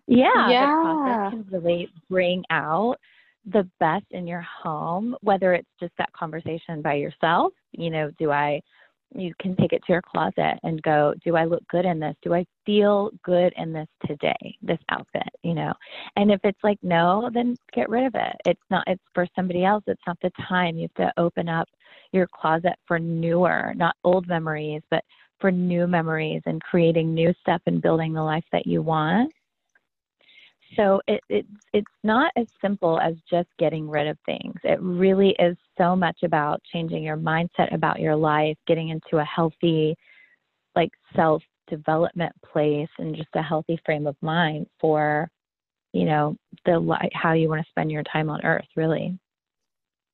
Yeah 0.06 0.50
yeah 0.50 0.66
the 0.66 0.82
process 0.82 1.30
can 1.30 1.46
really 1.50 1.88
bring 2.10 2.44
out 2.50 2.96
the 3.46 3.66
best 3.80 4.04
in 4.10 4.26
your 4.26 4.42
home 4.42 5.16
whether 5.22 5.54
it's 5.54 5.68
just 5.80 5.92
that 5.96 6.12
conversation 6.12 6.82
by 6.82 6.94
yourself. 6.94 7.54
You 7.72 7.88
know 7.88 8.10
do 8.18 8.30
i 8.30 8.60
you 9.14 9.32
can 9.40 9.56
take 9.56 9.72
it 9.72 9.82
to 9.86 9.92
your 9.92 10.02
closet 10.02 10.58
and 10.62 10.82
go, 10.82 11.14
do 11.24 11.36
I 11.36 11.44
look 11.44 11.66
good 11.68 11.84
in 11.84 11.98
this? 11.98 12.14
Do 12.22 12.34
I 12.34 12.44
feel 12.64 13.10
good 13.24 13.52
in 13.56 13.72
this 13.72 13.88
today, 14.06 14.56
this 14.62 14.78
outfit, 14.88 15.28
you 15.42 15.54
know? 15.54 15.72
And 16.16 16.30
if 16.30 16.40
it's 16.44 16.62
like 16.62 16.78
no, 16.82 17.30
then 17.32 17.56
get 17.72 17.88
rid 17.88 18.06
of 18.06 18.14
it. 18.14 18.36
It's 18.46 18.60
not 18.70 18.84
it's 18.86 19.02
for 19.14 19.26
somebody 19.34 19.64
else. 19.64 19.82
It's 19.86 20.02
not 20.06 20.18
the 20.22 20.30
time. 20.48 20.76
You 20.76 20.88
have 20.96 21.06
to 21.06 21.20
open 21.20 21.48
up 21.48 21.68
your 22.12 22.28
closet 22.32 22.74
for 22.86 22.98
newer, 22.98 23.72
not 23.76 23.96
old 24.04 24.28
memories, 24.28 24.82
but 24.90 25.04
for 25.40 25.50
new 25.50 25.86
memories 25.86 26.42
and 26.46 26.62
creating 26.62 27.14
new 27.14 27.32
stuff 27.40 27.62
and 27.66 27.82
building 27.82 28.12
the 28.12 28.22
life 28.22 28.44
that 28.52 28.66
you 28.66 28.82
want 28.82 29.32
so 30.76 31.00
it, 31.08 31.20
it, 31.28 31.46
it's 31.72 31.86
not 32.04 32.32
as 32.36 32.46
simple 32.60 32.98
as 33.00 33.14
just 33.28 33.48
getting 33.58 33.88
rid 33.88 34.06
of 34.06 34.16
things. 34.24 34.54
It 34.62 34.80
really 34.80 35.34
is 35.38 35.56
so 35.76 35.96
much 35.96 36.18
about 36.22 36.62
changing 36.72 37.02
your 37.02 37.16
mindset 37.16 37.74
about 37.74 38.00
your 38.00 38.16
life, 38.16 38.56
getting 38.66 38.90
into 38.90 39.18
a 39.18 39.24
healthy, 39.24 39.96
like 40.76 40.90
self 41.16 41.42
development 41.68 42.32
place, 42.52 42.88
and 42.98 43.16
just 43.16 43.28
a 43.34 43.42
healthy 43.42 43.80
frame 43.84 44.06
of 44.06 44.16
mind 44.22 44.66
for, 44.80 45.28
you 45.92 46.04
know, 46.04 46.36
the 46.64 47.08
how 47.12 47.32
you 47.32 47.48
want 47.48 47.62
to 47.62 47.70
spend 47.70 47.90
your 47.90 48.04
time 48.04 48.30
on 48.30 48.44
Earth. 48.44 48.66
Really. 48.76 49.18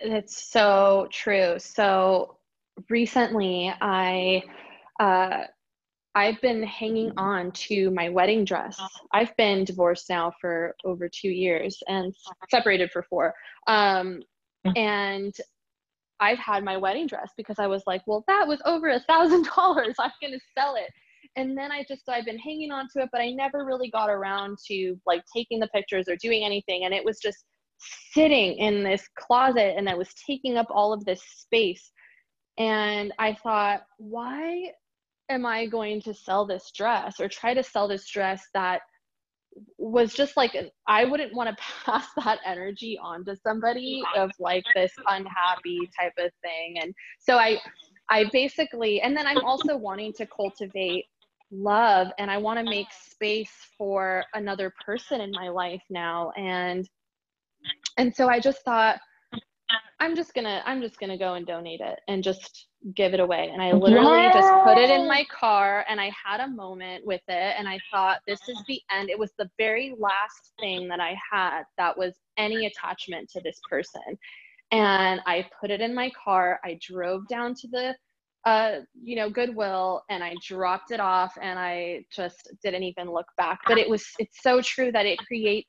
It's 0.00 0.50
so 0.50 1.08
true. 1.10 1.58
So 1.58 2.38
recently, 2.88 3.72
I. 3.80 4.42
Uh, 4.98 5.44
I've 6.16 6.40
been 6.40 6.62
hanging 6.62 7.12
on 7.18 7.52
to 7.52 7.90
my 7.90 8.08
wedding 8.08 8.46
dress. 8.46 8.80
I've 9.12 9.36
been 9.36 9.64
divorced 9.64 10.08
now 10.08 10.32
for 10.40 10.74
over 10.82 11.10
two 11.10 11.28
years 11.28 11.82
and 11.88 12.14
separated 12.50 12.90
for 12.90 13.02
four. 13.02 13.34
Um, 13.66 14.22
mm. 14.66 14.78
and 14.78 15.34
I've 16.18 16.38
had 16.38 16.64
my 16.64 16.78
wedding 16.78 17.06
dress 17.06 17.32
because 17.36 17.58
I 17.58 17.66
was 17.66 17.82
like, 17.86 18.00
well, 18.06 18.24
that 18.28 18.48
was 18.48 18.62
over 18.64 18.88
a 18.88 19.00
thousand 19.00 19.46
dollars. 19.54 19.94
I'm 20.00 20.10
going 20.22 20.32
to 20.32 20.40
sell 20.58 20.76
it. 20.76 20.90
And 21.36 21.56
then 21.56 21.70
I 21.70 21.84
just, 21.86 22.08
I've 22.08 22.24
been 22.24 22.38
hanging 22.38 22.72
on 22.72 22.88
to 22.94 23.02
it, 23.02 23.10
but 23.12 23.20
I 23.20 23.32
never 23.32 23.66
really 23.66 23.90
got 23.90 24.08
around 24.08 24.56
to 24.68 24.98
like 25.04 25.22
taking 25.34 25.60
the 25.60 25.68
pictures 25.68 26.08
or 26.08 26.16
doing 26.16 26.44
anything. 26.44 26.86
And 26.86 26.94
it 26.94 27.04
was 27.04 27.18
just 27.18 27.44
sitting 28.14 28.54
in 28.54 28.82
this 28.82 29.06
closet 29.18 29.74
and 29.76 29.86
that 29.86 29.98
was 29.98 30.08
taking 30.26 30.56
up 30.56 30.68
all 30.70 30.94
of 30.94 31.04
this 31.04 31.20
space. 31.22 31.92
And 32.56 33.12
I 33.18 33.34
thought, 33.34 33.82
why 33.98 34.70
am 35.28 35.46
I 35.46 35.66
going 35.66 36.00
to 36.02 36.14
sell 36.14 36.46
this 36.46 36.70
dress 36.74 37.20
or 37.20 37.28
try 37.28 37.54
to 37.54 37.62
sell 37.62 37.88
this 37.88 38.08
dress 38.08 38.44
that 38.54 38.82
was 39.78 40.12
just 40.12 40.36
like 40.36 40.54
I 40.86 41.04
wouldn't 41.04 41.34
want 41.34 41.50
to 41.50 41.56
pass 41.84 42.06
that 42.16 42.38
energy 42.44 42.98
on 43.02 43.24
to 43.24 43.36
somebody 43.36 44.02
of 44.16 44.30
like 44.38 44.64
this 44.74 44.92
unhappy 45.08 45.78
type 45.98 46.12
of 46.18 46.30
thing. 46.42 46.78
And 46.80 46.94
so 47.18 47.36
I 47.38 47.58
I 48.10 48.24
basically 48.32 49.00
and 49.00 49.16
then 49.16 49.26
I'm 49.26 49.44
also 49.44 49.76
wanting 49.76 50.12
to 50.14 50.26
cultivate 50.26 51.04
love 51.50 52.08
and 52.18 52.30
I 52.30 52.38
want 52.38 52.58
to 52.58 52.64
make 52.64 52.88
space 52.92 53.52
for 53.78 54.24
another 54.34 54.72
person 54.84 55.20
in 55.20 55.30
my 55.30 55.48
life 55.48 55.82
now 55.90 56.32
and 56.36 56.88
and 57.98 58.14
so 58.14 58.28
I 58.28 58.40
just 58.40 58.64
thought 58.64 58.98
I'm 59.98 60.14
just 60.14 60.34
gonna 60.34 60.62
I'm 60.66 60.82
just 60.82 61.00
gonna 61.00 61.16
go 61.16 61.34
and 61.34 61.46
donate 61.46 61.80
it 61.80 62.00
and 62.08 62.22
just 62.22 62.66
give 62.94 63.14
it 63.14 63.20
away. 63.20 63.50
And 63.52 63.62
I 63.62 63.72
literally 63.72 64.22
yes. 64.22 64.34
just 64.34 64.64
put 64.64 64.78
it 64.78 64.90
in 64.90 65.08
my 65.08 65.24
car 65.30 65.84
and 65.88 66.00
I 66.00 66.10
had 66.24 66.40
a 66.40 66.48
moment 66.48 67.04
with 67.06 67.22
it 67.28 67.54
and 67.58 67.66
I 67.66 67.78
thought 67.90 68.18
this 68.26 68.40
is 68.48 68.62
the 68.68 68.80
end. 68.92 69.10
It 69.10 69.18
was 69.18 69.32
the 69.38 69.50
very 69.58 69.94
last 69.98 70.52
thing 70.60 70.86
that 70.88 71.00
I 71.00 71.16
had 71.32 71.62
that 71.78 71.96
was 71.96 72.14
any 72.36 72.66
attachment 72.66 73.30
to 73.30 73.40
this 73.40 73.58
person. 73.68 74.02
And 74.70 75.20
I 75.26 75.48
put 75.60 75.70
it 75.70 75.80
in 75.80 75.94
my 75.94 76.10
car. 76.22 76.60
I 76.64 76.78
drove 76.82 77.26
down 77.28 77.54
to 77.54 77.68
the 77.68 77.96
uh, 78.44 78.82
you 79.02 79.16
know, 79.16 79.28
Goodwill 79.28 80.02
and 80.08 80.22
I 80.22 80.34
dropped 80.46 80.92
it 80.92 81.00
off 81.00 81.36
and 81.42 81.58
I 81.58 82.04
just 82.14 82.48
didn't 82.62 82.84
even 82.84 83.10
look 83.10 83.26
back. 83.36 83.58
But 83.66 83.76
it 83.76 83.88
was 83.88 84.06
it's 84.20 84.40
so 84.40 84.60
true 84.60 84.92
that 84.92 85.04
it 85.04 85.18
creates 85.18 85.68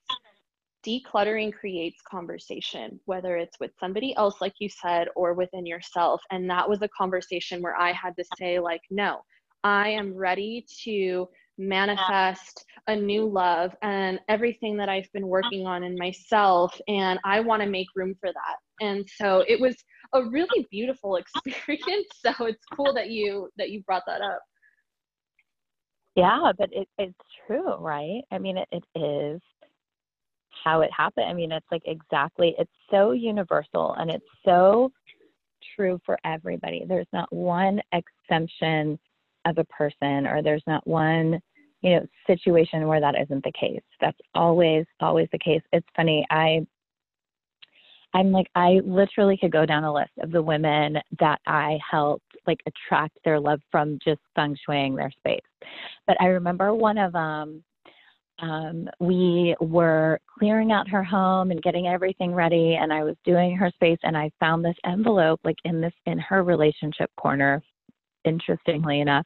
decluttering 0.87 1.53
creates 1.53 2.01
conversation, 2.09 2.99
whether 3.05 3.35
it's 3.37 3.59
with 3.59 3.71
somebody 3.79 4.15
else, 4.15 4.35
like 4.39 4.53
you 4.59 4.69
said, 4.69 5.07
or 5.15 5.33
within 5.33 5.65
yourself. 5.65 6.21
And 6.31 6.49
that 6.49 6.67
was 6.67 6.81
a 6.81 6.89
conversation 6.89 7.61
where 7.61 7.75
I 7.75 7.91
had 7.91 8.15
to 8.17 8.23
say, 8.37 8.59
like, 8.59 8.81
no, 8.89 9.21
I 9.63 9.89
am 9.89 10.15
ready 10.15 10.65
to 10.85 11.27
manifest 11.57 12.63
a 12.87 12.95
new 12.95 13.27
love 13.27 13.75
and 13.81 14.19
everything 14.29 14.77
that 14.77 14.89
I've 14.89 15.11
been 15.11 15.23
uh-huh. 15.23 15.29
working 15.29 15.65
on 15.65 15.83
in 15.83 15.97
myself. 15.97 16.79
And 16.87 17.19
I 17.25 17.39
want 17.41 17.61
to 17.63 17.69
make 17.69 17.87
room 17.95 18.15
for 18.19 18.29
that. 18.29 18.85
And 18.85 19.05
so 19.17 19.43
it 19.47 19.59
was 19.59 19.75
a 20.13 20.23
really 20.23 20.67
beautiful 20.71 21.15
experience. 21.45 22.07
So 22.13 22.31
it's 22.45 22.63
cool 22.73 22.93
that 22.93 23.09
you 23.09 23.49
that 23.57 23.71
you 23.71 23.81
brought 23.83 24.03
that 24.07 24.21
up. 24.21 24.39
Yeah, 26.15 26.51
but 26.57 26.69
it, 26.71 26.87
it's 26.97 27.13
true, 27.45 27.75
right? 27.75 28.21
I 28.31 28.39
mean, 28.39 28.57
it, 28.57 28.67
it 28.71 28.83
is 28.99 29.39
how 30.63 30.81
it 30.81 30.91
happened. 30.95 31.27
I 31.27 31.33
mean, 31.33 31.51
it's 31.51 31.65
like 31.71 31.83
exactly, 31.85 32.55
it's 32.57 32.71
so 32.91 33.11
universal 33.11 33.95
and 33.97 34.09
it's 34.09 34.25
so 34.45 34.91
true 35.75 35.99
for 36.05 36.17
everybody. 36.25 36.85
There's 36.87 37.07
not 37.13 37.31
one 37.33 37.81
exemption 37.91 38.99
of 39.45 39.57
a 39.57 39.63
person 39.65 40.27
or 40.27 40.41
there's 40.41 40.63
not 40.67 40.85
one, 40.85 41.39
you 41.81 41.95
know, 41.95 42.07
situation 42.25 42.87
where 42.87 42.99
that 43.01 43.15
isn't 43.19 43.43
the 43.43 43.51
case. 43.59 43.81
That's 44.01 44.17
always, 44.35 44.85
always 44.99 45.27
the 45.31 45.39
case. 45.39 45.61
It's 45.71 45.87
funny. 45.95 46.25
I, 46.29 46.65
I'm 48.13 48.31
like, 48.31 48.47
I 48.55 48.79
literally 48.83 49.37
could 49.37 49.51
go 49.51 49.65
down 49.65 49.83
a 49.83 49.93
list 49.93 50.11
of 50.21 50.31
the 50.31 50.41
women 50.41 50.97
that 51.19 51.39
I 51.45 51.77
helped 51.89 52.25
like 52.47 52.59
attract 52.65 53.17
their 53.23 53.39
love 53.39 53.61
from 53.71 53.99
just 54.03 54.21
feng 54.35 54.57
shuiing 54.67 54.95
their 54.95 55.11
space. 55.11 55.41
But 56.07 56.17
I 56.19 56.27
remember 56.27 56.73
one 56.73 56.97
of 56.97 57.13
them, 57.13 57.63
um, 58.39 58.87
we 58.99 59.55
were 59.59 60.19
clearing 60.37 60.71
out 60.71 60.87
her 60.87 61.03
home 61.03 61.51
and 61.51 61.61
getting 61.63 61.87
everything 61.87 62.33
ready 62.33 62.77
and 62.79 62.93
i 62.93 63.03
was 63.03 63.15
doing 63.25 63.55
her 63.55 63.71
space 63.71 63.97
and 64.03 64.15
i 64.15 64.29
found 64.39 64.63
this 64.63 64.75
envelope 64.85 65.39
like 65.43 65.57
in 65.65 65.81
this 65.81 65.93
in 66.05 66.19
her 66.19 66.43
relationship 66.43 67.09
corner 67.17 67.61
interestingly 68.25 69.01
enough 69.01 69.25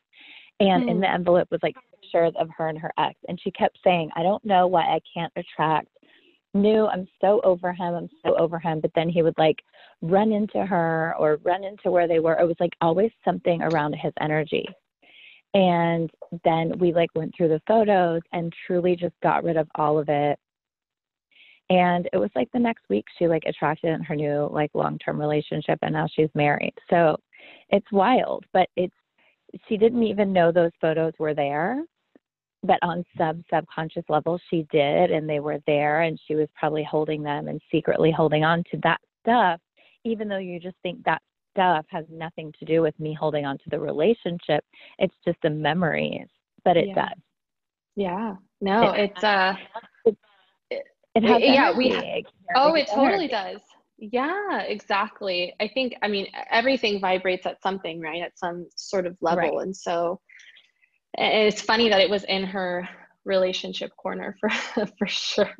and 0.59 0.83
mm. 0.83 0.89
in 0.89 0.95
hmm. 0.97 1.01
the 1.01 1.09
envelope 1.09 1.47
was 1.51 1.59
like 1.63 1.75
pictures 2.01 2.33
of 2.39 2.47
her 2.55 2.69
and 2.69 2.79
her 2.79 2.91
ex 2.97 3.15
and 3.27 3.39
she 3.41 3.51
kept 3.51 3.77
saying 3.83 4.09
i 4.15 4.23
don't 4.23 4.43
know 4.45 4.67
why 4.67 4.81
i 4.81 4.99
can't 5.13 5.33
attract 5.35 5.87
new 6.53 6.85
i'm 6.87 7.07
so 7.19 7.41
over 7.43 7.73
him 7.73 7.93
i'm 7.93 8.09
so 8.25 8.35
over 8.37 8.59
him 8.59 8.79
but 8.79 8.91
then 8.95 9.09
he 9.09 9.21
would 9.21 9.37
like 9.37 9.57
run 10.01 10.31
into 10.31 10.65
her 10.65 11.13
or 11.17 11.39
run 11.43 11.63
into 11.63 11.91
where 11.91 12.07
they 12.07 12.19
were 12.19 12.37
it 12.39 12.47
was 12.47 12.57
like 12.59 12.73
always 12.81 13.11
something 13.25 13.61
around 13.61 13.93
his 13.93 14.13
energy 14.21 14.65
and 15.53 16.09
then 16.45 16.77
we 16.79 16.93
like 16.93 17.09
went 17.15 17.33
through 17.35 17.49
the 17.49 17.61
photos 17.67 18.21
and 18.31 18.53
truly 18.65 18.95
just 18.95 19.15
got 19.21 19.43
rid 19.43 19.57
of 19.57 19.67
all 19.75 19.99
of 19.99 20.07
it. 20.09 20.39
And 21.69 22.09
it 22.11 22.17
was 22.17 22.29
like 22.35 22.49
the 22.51 22.59
next 22.59 22.83
week 22.89 23.05
she 23.17 23.27
like 23.27 23.43
attracted 23.45 23.93
in 23.93 24.03
her 24.03 24.15
new 24.15 24.49
like 24.51 24.71
long-term 24.73 25.19
relationship 25.19 25.79
and 25.81 25.93
now 25.93 26.07
she's 26.13 26.29
married. 26.35 26.73
So 26.89 27.17
it's 27.69 27.91
wild, 27.91 28.45
but 28.53 28.69
it's 28.75 28.93
she 29.67 29.75
didn't 29.75 30.03
even 30.03 30.31
know 30.31 30.51
those 30.51 30.71
photos 30.79 31.13
were 31.19 31.33
there. 31.33 31.83
But 32.63 32.79
on 32.83 33.03
sub 33.17 33.41
subconscious 33.53 34.03
level 34.07 34.39
she 34.49 34.67
did 34.71 35.11
and 35.11 35.27
they 35.27 35.39
were 35.39 35.59
there 35.65 36.01
and 36.01 36.19
she 36.27 36.35
was 36.35 36.47
probably 36.57 36.83
holding 36.83 37.23
them 37.23 37.47
and 37.47 37.59
secretly 37.71 38.11
holding 38.11 38.43
on 38.43 38.63
to 38.71 38.79
that 38.83 39.01
stuff 39.23 39.59
even 40.03 40.27
though 40.27 40.37
you 40.37 40.59
just 40.59 40.75
think 40.83 41.03
that 41.03 41.21
stuff 41.51 41.85
has 41.89 42.05
nothing 42.09 42.53
to 42.59 42.65
do 42.65 42.81
with 42.81 42.97
me 42.99 43.13
holding 43.13 43.45
on 43.45 43.57
to 43.57 43.63
the 43.69 43.79
relationship. 43.79 44.63
It's 44.99 45.15
just 45.25 45.37
the 45.43 45.49
memories, 45.49 46.27
but 46.65 46.77
it 46.77 46.89
yeah. 46.89 46.95
does. 46.95 47.19
Yeah. 47.95 48.35
No, 48.61 48.91
it, 48.91 49.11
it's 49.11 49.23
uh 49.23 49.53
it, 50.05 50.17
it 51.15 51.23
has 51.23 51.41
yeah, 51.41 51.75
we 51.75 51.89
ha- 51.89 52.21
Oh, 52.55 52.75
it 52.75 52.87
totally 52.87 53.27
does. 53.27 53.59
Yeah, 53.97 54.61
exactly. 54.61 55.53
I 55.59 55.67
think 55.67 55.93
I 56.01 56.07
mean 56.07 56.27
everything 56.49 56.99
vibrates 56.99 57.45
at 57.45 57.61
something, 57.61 57.99
right? 57.99 58.21
At 58.21 58.37
some 58.37 58.67
sort 58.75 59.05
of 59.05 59.17
level. 59.21 59.57
Right. 59.57 59.65
And 59.65 59.75
so 59.75 60.19
it's 61.15 61.61
funny 61.61 61.89
that 61.89 61.99
it 61.99 62.09
was 62.09 62.23
in 62.25 62.43
her 62.43 62.87
relationship 63.25 63.91
corner 63.97 64.35
for 64.39 64.49
for 64.97 65.07
sure. 65.07 65.53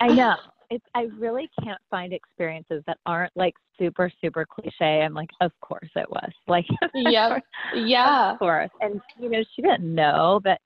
I 0.00 0.08
know 0.08 0.36
it's 0.70 0.84
I 0.94 1.08
really 1.18 1.48
can't 1.62 1.80
find 1.90 2.12
experiences 2.12 2.82
that 2.86 2.98
aren't 3.06 3.32
like 3.36 3.54
super 3.78 4.10
super 4.20 4.46
cliche. 4.46 5.02
I'm 5.02 5.14
like, 5.14 5.30
of 5.40 5.52
course 5.60 5.90
it 5.96 6.08
was. 6.08 6.30
Like, 6.48 6.66
yeah, 6.94 7.38
yeah, 7.74 8.32
of 8.32 8.38
course. 8.38 8.70
And 8.80 9.00
you 9.18 9.28
know, 9.28 9.42
she 9.54 9.62
didn't 9.62 9.94
know, 9.94 10.40
but 10.42 10.58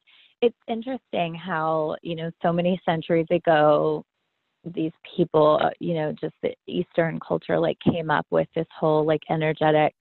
it's 0.43 0.57
interesting 0.69 1.35
how 1.35 1.97
you 2.03 2.17
know 2.17 2.31
so 2.43 2.53
many 2.53 2.81
centuries 2.85 3.27
ago 3.31 4.05
these 4.75 4.93
people 5.17 5.59
uh, 5.63 5.71
you 5.79 5.95
know 5.95 6.13
just 6.21 6.35
the 6.43 6.55
eastern 6.67 7.19
culture 7.27 7.59
like 7.59 7.79
came 7.81 8.11
up 8.11 8.27
with 8.31 8.49
this 8.55 8.67
whole 8.79 9.05
like 9.05 9.23
energetic 9.31 9.95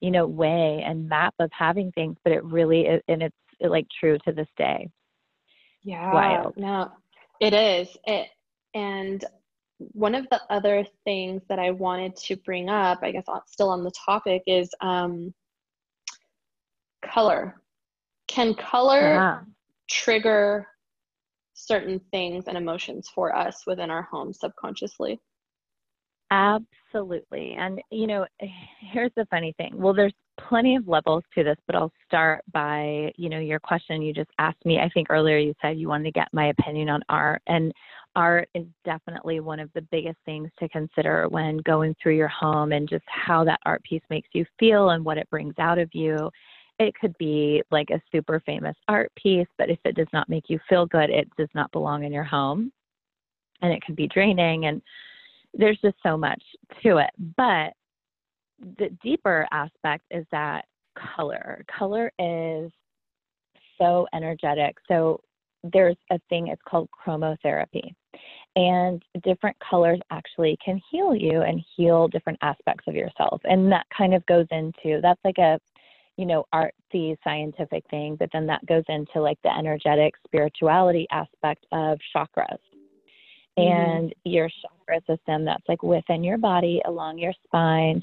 you 0.00 0.10
know 0.10 0.26
way 0.26 0.82
and 0.86 1.08
map 1.08 1.34
of 1.38 1.50
having 1.52 1.92
things 1.92 2.16
but 2.24 2.32
it 2.32 2.44
really 2.44 2.82
is 2.82 3.02
and 3.08 3.22
it's 3.22 3.36
like 3.60 3.86
true 4.00 4.18
to 4.24 4.32
this 4.32 4.48
day 4.56 4.88
yeah 5.82 6.12
wild 6.12 6.54
no 6.56 6.90
it 7.40 7.52
is 7.52 7.88
it 8.04 8.28
and 8.74 9.24
one 9.78 10.14
of 10.14 10.28
the 10.30 10.40
other 10.50 10.84
things 11.04 11.42
that 11.48 11.58
I 11.58 11.70
wanted 11.70 12.14
to 12.16 12.36
bring 12.36 12.68
up, 12.68 13.00
I 13.02 13.10
guess 13.10 13.26
still 13.46 13.70
on 13.70 13.82
the 13.82 13.90
topic, 13.90 14.42
is 14.46 14.70
um, 14.80 15.34
color. 17.04 17.60
Can 18.28 18.54
color 18.54 19.00
yeah. 19.00 19.40
trigger 19.88 20.66
certain 21.54 22.00
things 22.10 22.44
and 22.46 22.56
emotions 22.56 23.10
for 23.14 23.34
us 23.34 23.64
within 23.66 23.90
our 23.90 24.02
home 24.02 24.32
subconsciously? 24.32 25.20
Absolutely. 26.32 27.54
And, 27.58 27.80
you 27.90 28.06
know, 28.06 28.26
here's 28.92 29.12
the 29.16 29.26
funny 29.26 29.54
thing. 29.58 29.72
Well, 29.76 29.92
there's 29.94 30.14
plenty 30.48 30.76
of 30.76 30.88
levels 30.88 31.22
to 31.34 31.44
this, 31.44 31.58
but 31.66 31.76
I'll 31.76 31.92
start 32.06 32.42
by, 32.52 33.12
you 33.16 33.28
know, 33.28 33.38
your 33.38 33.60
question 33.60 34.00
you 34.00 34.14
just 34.14 34.30
asked 34.38 34.64
me. 34.64 34.78
I 34.78 34.88
think 34.88 35.08
earlier 35.10 35.36
you 35.36 35.54
said 35.60 35.78
you 35.78 35.88
wanted 35.88 36.04
to 36.04 36.12
get 36.12 36.28
my 36.32 36.46
opinion 36.48 36.88
on 36.88 37.02
art. 37.10 37.42
And 37.46 37.70
art 38.16 38.48
is 38.54 38.64
definitely 38.84 39.40
one 39.40 39.60
of 39.60 39.70
the 39.74 39.82
biggest 39.82 40.16
things 40.24 40.50
to 40.58 40.68
consider 40.70 41.28
when 41.28 41.58
going 41.58 41.94
through 42.02 42.16
your 42.16 42.28
home 42.28 42.72
and 42.72 42.88
just 42.88 43.04
how 43.06 43.44
that 43.44 43.60
art 43.66 43.82
piece 43.84 44.02
makes 44.08 44.28
you 44.32 44.46
feel 44.58 44.90
and 44.90 45.04
what 45.04 45.18
it 45.18 45.28
brings 45.30 45.54
out 45.58 45.78
of 45.78 45.90
you. 45.92 46.30
It 46.78 46.94
could 46.98 47.16
be 47.18 47.62
like 47.70 47.90
a 47.90 48.00
super 48.10 48.40
famous 48.46 48.74
art 48.88 49.12
piece, 49.22 49.46
but 49.58 49.68
if 49.70 49.78
it 49.84 49.94
does 49.96 50.08
not 50.14 50.30
make 50.30 50.48
you 50.48 50.58
feel 50.68 50.86
good, 50.86 51.10
it 51.10 51.28
does 51.36 51.50
not 51.54 51.70
belong 51.72 52.04
in 52.04 52.12
your 52.12 52.24
home. 52.24 52.72
And 53.60 53.72
it 53.72 53.82
can 53.82 53.94
be 53.94 54.08
draining. 54.08 54.64
And 54.64 54.82
there's 55.54 55.78
just 55.82 55.96
so 56.02 56.16
much 56.16 56.42
to 56.82 56.98
it. 56.98 57.10
But 57.36 57.72
the 58.78 58.90
deeper 59.02 59.46
aspect 59.50 60.04
is 60.10 60.24
that 60.32 60.64
color. 61.16 61.64
Color 61.76 62.12
is 62.18 62.70
so 63.78 64.06
energetic. 64.14 64.76
So 64.88 65.20
there's 65.72 65.96
a 66.10 66.18
thing, 66.28 66.48
it's 66.48 66.62
called 66.66 66.88
chromotherapy. 66.90 67.94
And 68.56 69.02
different 69.22 69.56
colors 69.68 70.00
actually 70.10 70.58
can 70.62 70.80
heal 70.90 71.14
you 71.14 71.42
and 71.42 71.62
heal 71.76 72.08
different 72.08 72.38
aspects 72.42 72.84
of 72.86 72.94
yourself. 72.94 73.40
And 73.44 73.72
that 73.72 73.86
kind 73.96 74.14
of 74.14 74.24
goes 74.26 74.46
into 74.50 75.00
that's 75.00 75.20
like 75.24 75.38
a, 75.38 75.58
you 76.18 76.26
know, 76.26 76.44
artsy 76.54 77.16
scientific 77.24 77.84
thing, 77.90 78.16
but 78.16 78.28
then 78.32 78.46
that 78.46 78.64
goes 78.66 78.84
into 78.88 79.22
like 79.22 79.38
the 79.42 79.56
energetic 79.56 80.14
spirituality 80.26 81.06
aspect 81.10 81.64
of 81.72 81.98
chakras. 82.14 82.58
Mm-hmm. 83.58 83.90
And 83.90 84.14
your 84.24 84.48
chakra 84.48 85.00
system 85.06 85.44
that's 85.44 85.64
like 85.68 85.82
within 85.82 86.24
your 86.24 86.38
body, 86.38 86.80
along 86.86 87.18
your 87.18 87.34
spine. 87.44 88.00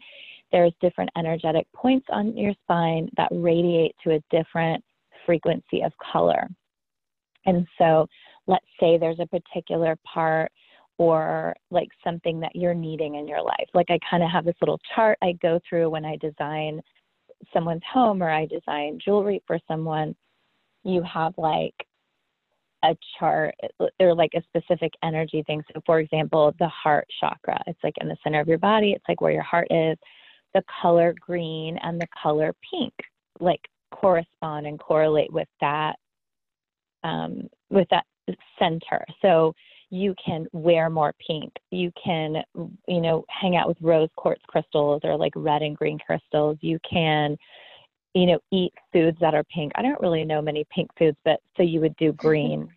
There's 0.52 0.74
different 0.82 1.12
energetic 1.16 1.68
points 1.76 2.08
on 2.12 2.36
your 2.36 2.54
spine 2.64 3.10
that 3.18 3.30
radiate 3.32 3.96
to 4.04 4.16
a 4.16 4.24
different 4.32 4.84
frequency 5.26 5.82
of 5.82 5.92
color. 6.12 6.48
And 7.46 7.68
so 7.78 8.08
let's 8.48 8.66
say 8.80 8.98
there's 8.98 9.20
a 9.20 9.28
particular 9.28 9.96
part 10.12 10.52
or 10.98 11.56
like 11.72 11.88
something 12.04 12.40
that 12.42 12.56
you're 12.56 12.74
needing 12.74 13.16
in 13.16 13.28
your 13.28 13.42
life. 13.42 13.70
Like 13.74 13.90
I 13.90 14.00
kind 14.10 14.22
of 14.22 14.30
have 14.30 14.46
this 14.46 14.56
little 14.62 14.80
chart 14.96 15.18
I 15.22 15.34
go 15.42 15.60
through 15.68 15.90
when 15.90 16.04
I 16.04 16.18
design 16.18 16.82
someone's 17.54 17.84
home 17.92 18.22
or 18.22 18.30
I 18.30 18.46
design 18.46 19.00
jewelry 19.04 19.42
for 19.48 19.60
someone. 19.68 20.16
You 20.84 21.02
have 21.04 21.34
like 21.38 21.76
a 22.84 22.96
chart 23.20 23.54
or 24.00 24.14
like 24.14 24.32
a 24.36 24.44
specific 24.44 24.94
energy 25.04 25.44
thing. 25.46 25.62
So, 25.74 25.82
for 25.86 26.00
example, 26.00 26.54
the 26.60 26.70
heart 26.70 27.08
chakra, 27.20 27.62
it's 27.68 27.80
like 27.84 27.96
in 28.02 28.08
the 28.08 28.18
center 28.24 28.40
of 28.40 28.48
your 28.48 28.58
body, 28.58 28.94
it's 28.94 29.06
like 29.08 29.22
where 29.22 29.32
your 29.32 29.44
heart 29.44 29.68
is. 29.70 29.98
The 30.54 30.64
color 30.82 31.14
green 31.20 31.78
and 31.84 32.02
the 32.02 32.08
color 32.22 32.56
pink 32.72 32.94
like 33.40 33.62
correspond 33.92 34.66
and 34.68 34.80
correlate 34.80 35.32
with 35.32 35.48
that 35.62 35.96
um, 37.04 37.48
with 37.70 37.88
that 37.92 38.06
center. 38.58 39.06
So 39.22 39.54
you 39.90 40.14
can 40.24 40.46
wear 40.52 40.90
more 40.90 41.14
pink. 41.26 41.52
You 41.72 41.92
can, 42.04 42.44
you 42.88 43.02
know, 43.02 43.26
hang 43.30 43.56
out 43.56 43.68
with 43.68 43.78
rose 43.82 44.10
quartz 44.16 44.42
crystals 44.48 45.02
or 45.04 45.18
like 45.18 45.34
red 45.36 45.62
and 45.62 45.76
green 45.76 45.98
crystals. 45.98 46.58
You 46.62 46.78
can, 46.90 47.38
you 48.14 48.26
know, 48.26 48.40
eat 48.52 48.74
foods 48.92 49.18
that 49.22 49.36
are 49.36 49.44
pink. 49.46 49.72
I 49.76 49.82
don't 49.82 50.00
really 50.02 50.26
know 50.26 50.42
many 50.42 50.66
pink 50.74 50.90
foods, 50.98 51.18
but 51.24 51.40
so 51.58 51.64
you 51.64 51.80
would 51.82 51.96
do 51.98 52.12
green. 52.14 52.68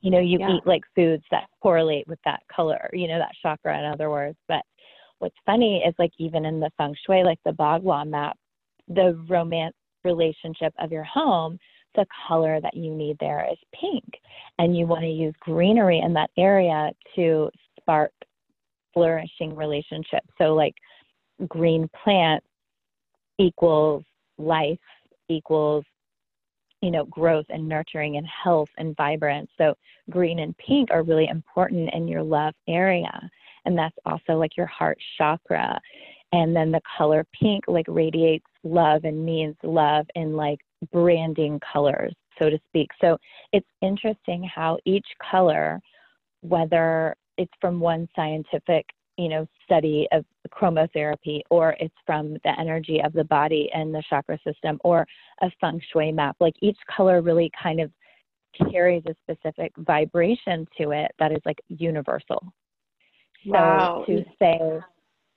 you 0.00 0.10
know, 0.10 0.20
you 0.20 0.38
yeah. 0.38 0.56
eat 0.56 0.66
like 0.66 0.82
foods 0.94 1.24
that 1.30 1.46
correlate 1.62 2.06
with 2.06 2.18
that 2.24 2.40
color, 2.54 2.90
you 2.92 3.08
know, 3.08 3.18
that 3.18 3.32
chakra 3.42 3.78
in 3.78 3.84
other 3.84 4.10
words. 4.10 4.38
But 4.48 4.62
what's 5.18 5.36
funny 5.44 5.82
is 5.86 5.94
like 5.98 6.12
even 6.18 6.44
in 6.44 6.60
the 6.60 6.70
feng 6.76 6.94
shui, 7.06 7.24
like 7.24 7.38
the 7.44 7.52
Bagua 7.52 8.06
map, 8.06 8.36
the 8.88 9.22
romance 9.28 9.74
relationship 10.04 10.72
of 10.78 10.92
your 10.92 11.04
home 11.04 11.58
the 11.96 12.06
color 12.28 12.60
that 12.60 12.76
you 12.76 12.94
need 12.94 13.16
there 13.18 13.48
is 13.50 13.58
pink. 13.78 14.04
And 14.58 14.76
you 14.76 14.86
want 14.86 15.02
to 15.02 15.08
use 15.08 15.34
greenery 15.40 15.98
in 15.98 16.12
that 16.14 16.30
area 16.38 16.90
to 17.16 17.50
spark 17.80 18.12
flourishing 18.94 19.56
relationships. 19.56 20.28
So, 20.38 20.54
like 20.54 20.74
green 21.48 21.88
plants 22.02 22.46
equals 23.38 24.04
life, 24.38 24.78
equals 25.28 25.84
you 26.82 26.90
know 26.90 27.04
growth 27.06 27.46
and 27.48 27.68
nurturing 27.68 28.16
and 28.16 28.26
health 28.26 28.68
and 28.78 28.96
vibrance. 28.96 29.50
So 29.58 29.74
green 30.10 30.40
and 30.40 30.56
pink 30.58 30.90
are 30.90 31.02
really 31.02 31.28
important 31.28 31.92
in 31.94 32.06
your 32.08 32.22
love 32.22 32.54
area. 32.68 33.30
And 33.64 33.76
that's 33.76 33.96
also 34.04 34.34
like 34.34 34.56
your 34.56 34.66
heart 34.66 34.98
chakra. 35.18 35.80
And 36.32 36.54
then 36.54 36.70
the 36.70 36.80
color 36.96 37.26
pink 37.40 37.64
like 37.66 37.86
radiates 37.88 38.46
love 38.62 39.04
and 39.04 39.24
means 39.24 39.56
love 39.62 40.06
in 40.14 40.34
like 40.34 40.58
branding 40.92 41.60
colors, 41.72 42.14
so 42.38 42.50
to 42.50 42.58
speak. 42.68 42.88
So 43.00 43.16
it's 43.52 43.66
interesting 43.80 44.48
how 44.52 44.78
each 44.84 45.06
color, 45.30 45.80
whether 46.42 47.16
it's 47.38 47.52
from 47.60 47.80
one 47.80 48.08
scientific 48.14 48.86
you 49.16 49.28
know 49.28 49.46
study 49.64 50.06
of 50.12 50.24
chromotherapy 50.50 51.40
or 51.50 51.76
it's 51.80 51.94
from 52.04 52.34
the 52.44 52.52
energy 52.58 53.00
of 53.02 53.12
the 53.12 53.24
body 53.24 53.70
and 53.74 53.94
the 53.94 54.02
chakra 54.08 54.38
system 54.44 54.78
or 54.84 55.06
a 55.42 55.50
feng 55.60 55.80
shui 55.92 56.12
map 56.12 56.36
like 56.40 56.54
each 56.60 56.78
color 56.94 57.22
really 57.22 57.50
kind 57.60 57.80
of 57.80 57.90
carries 58.70 59.02
a 59.06 59.14
specific 59.22 59.72
vibration 59.78 60.66
to 60.78 60.90
it 60.90 61.10
that 61.18 61.32
is 61.32 61.40
like 61.44 61.58
universal 61.68 62.52
wow. 63.46 64.04
so 64.06 64.14
to 64.14 64.24
say 64.38 64.80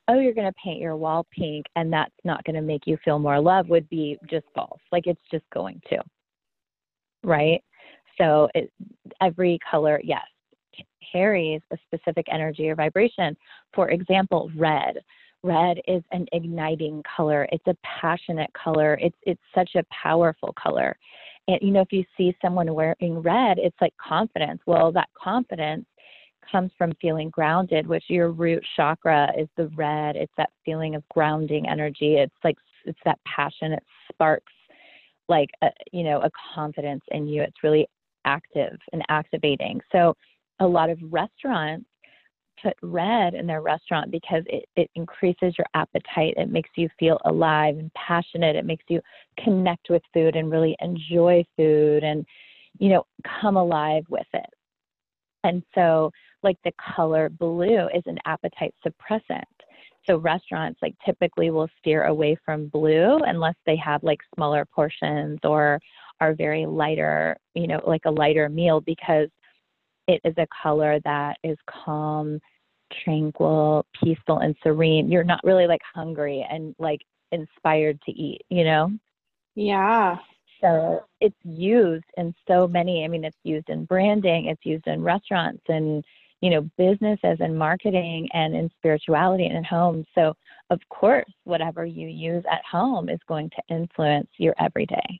oh, 0.10 0.20
you're 0.20 0.34
going 0.34 0.52
to 0.52 0.60
paint 0.64 0.82
your 0.82 0.98
wall 0.98 1.26
pink 1.32 1.66
and 1.76 1.94
that's 1.94 2.14
not 2.24 2.44
going 2.44 2.56
to 2.56 2.62
make 2.62 2.88
you 2.88 2.98
feel 3.06 3.20
more 3.20 3.40
love 3.40 3.70
would 3.70 3.88
be 3.90 4.18
just 4.30 4.46
false. 4.56 4.80
Like 4.92 5.06
it's 5.06 5.22
just 5.32 5.46
going 5.54 5.82
to. 5.90 6.00
Right? 7.24 7.64
So 8.18 8.50
it, 8.56 8.72
every 9.22 9.60
color, 9.70 10.02
yes, 10.04 10.26
carries 11.12 11.62
a 11.72 11.78
specific 11.86 12.28
energy 12.32 12.70
or 12.70 12.76
vibration. 12.76 13.36
For 13.74 13.90
example, 13.90 14.52
red. 14.56 15.00
Red 15.42 15.80
is 15.88 16.04
an 16.12 16.26
igniting 16.34 17.02
color. 17.16 17.48
It's 17.52 17.66
a 17.68 17.76
passionate 17.84 18.52
color. 18.54 18.98
It's 19.02 19.16
it's 19.24 19.42
such 19.56 19.76
a 19.76 19.86
powerful 19.90 20.54
color. 20.62 20.98
And 21.48 21.60
you 21.62 21.72
know, 21.72 21.82
if 21.82 21.94
you 21.94 22.04
see 22.18 22.36
someone 22.42 22.74
wearing 22.74 23.20
red, 23.20 23.58
it's 23.58 23.78
like 23.80 23.94
confidence. 23.98 24.62
Well, 24.66 24.92
that 24.92 25.10
confidence 25.22 25.86
comes 26.52 26.72
from 26.78 26.94
feeling 27.02 27.30
grounded, 27.30 27.88
which 27.88 28.04
your 28.08 28.32
root 28.32 28.64
chakra 28.76 29.32
is 29.38 29.48
the 29.56 29.68
red. 29.76 30.16
It's 30.16 30.34
that 30.38 30.50
feeling 30.66 30.96
of 30.96 31.08
grounding 31.10 31.68
energy. 31.68 32.16
It's 32.16 32.36
like 32.44 32.58
it's 32.86 33.00
that 33.06 33.20
passion. 33.26 33.74
It 33.74 33.84
sparks 34.12 34.54
like 35.30 35.50
a, 35.62 35.70
you 35.92 36.04
know 36.04 36.20
a 36.22 36.30
confidence 36.54 37.04
in 37.12 37.28
you. 37.28 37.42
It's 37.42 37.64
really 37.64 37.88
active 38.26 38.78
and 38.92 39.04
activating. 39.10 39.80
So 39.92 40.16
a 40.60 40.68
lot 40.68 40.90
of 40.90 41.00
restaurants 41.04 41.86
put 42.62 42.74
red 42.82 43.34
in 43.34 43.48
their 43.48 43.62
restaurant 43.62 44.12
because 44.12 44.44
it, 44.48 44.66
it 44.76 44.90
increases 44.96 45.56
your 45.58 45.68
appetite. 45.74 46.34
It 46.38 46.50
makes 46.50 46.70
you 46.76 46.90
feel 47.00 47.18
alive 47.26 47.78
and 47.78 47.92
passionate. 47.94 48.56
It 48.56 48.66
makes 48.66 48.84
you 48.90 49.02
connect 49.44 49.90
with 49.90 50.02
food 50.14 50.36
and 50.36 50.52
really 50.52 50.76
enjoy 50.82 51.44
food 51.56 52.04
and, 52.04 52.26
you 52.78 52.90
know, 52.90 53.06
come 53.42 53.56
alive 53.56 54.04
with 54.10 54.28
it. 54.34 54.50
And 55.44 55.64
so 55.74 56.12
like 56.44 56.58
the 56.64 56.74
color 56.96 57.30
blue 57.30 57.88
is 57.94 58.04
an 58.06 58.18
appetite 58.26 58.74
suppressant. 58.86 59.44
So 60.06 60.18
restaurants 60.18 60.80
like 60.82 60.96
typically 61.06 61.52
will 61.52 61.70
steer 61.80 62.06
away 62.06 62.38
from 62.44 62.68
blue 62.68 63.18
unless 63.26 63.56
they 63.66 63.76
have 63.78 64.04
like 64.04 64.20
smaller 64.36 64.66
portions 64.66 65.40
or 65.44 65.80
are 66.20 66.34
very 66.34 66.66
lighter, 66.66 67.38
you 67.54 67.68
know, 67.68 67.82
like 67.86 68.02
a 68.06 68.12
lighter 68.12 68.50
meal 68.50 68.82
because 68.82 69.30
it 70.10 70.22
is 70.24 70.34
a 70.38 70.48
color 70.62 71.00
that 71.06 71.38
is 71.44 71.58
calm, 71.70 72.40
tranquil, 73.04 73.86
peaceful, 74.04 74.40
and 74.40 74.56
serene. 74.64 75.12
You're 75.12 75.24
not 75.24 75.40
really 75.44 75.68
like 75.68 75.82
hungry 75.94 76.46
and 76.50 76.76
like 76.80 77.02
inspired 77.32 78.02
to 78.02 78.12
eat, 78.12 78.42
you 78.50 78.64
know? 78.64 78.92
Yeah. 79.56 80.18
So 80.62 81.04
it's 81.22 81.38
used 81.44 82.06
in 82.18 82.34
so 82.48 82.68
many, 82.68 83.06
I 83.06 83.08
mean, 83.08 83.24
it's 83.24 83.38
used 83.44 83.70
in 83.70 83.86
branding, 83.86 84.48
it's 84.48 84.66
used 84.66 84.88
in 84.88 85.04
restaurants 85.04 85.64
and 85.70 86.04
you 86.42 86.50
know, 86.50 86.70
businesses 86.78 87.38
and 87.42 87.58
marketing 87.58 88.28
and 88.34 88.56
in 88.56 88.70
spirituality 88.78 89.46
and 89.46 89.58
at 89.58 89.66
home. 89.66 90.06
So, 90.16 90.34
of 90.70 90.80
course, 90.90 91.30
whatever 91.44 91.86
you 91.86 92.08
use 92.08 92.44
at 92.50 92.64
home 92.70 93.10
is 93.10 93.20
going 93.28 93.50
to 93.50 93.76
influence 93.76 94.30
your 94.38 94.56
everyday. 94.60 95.20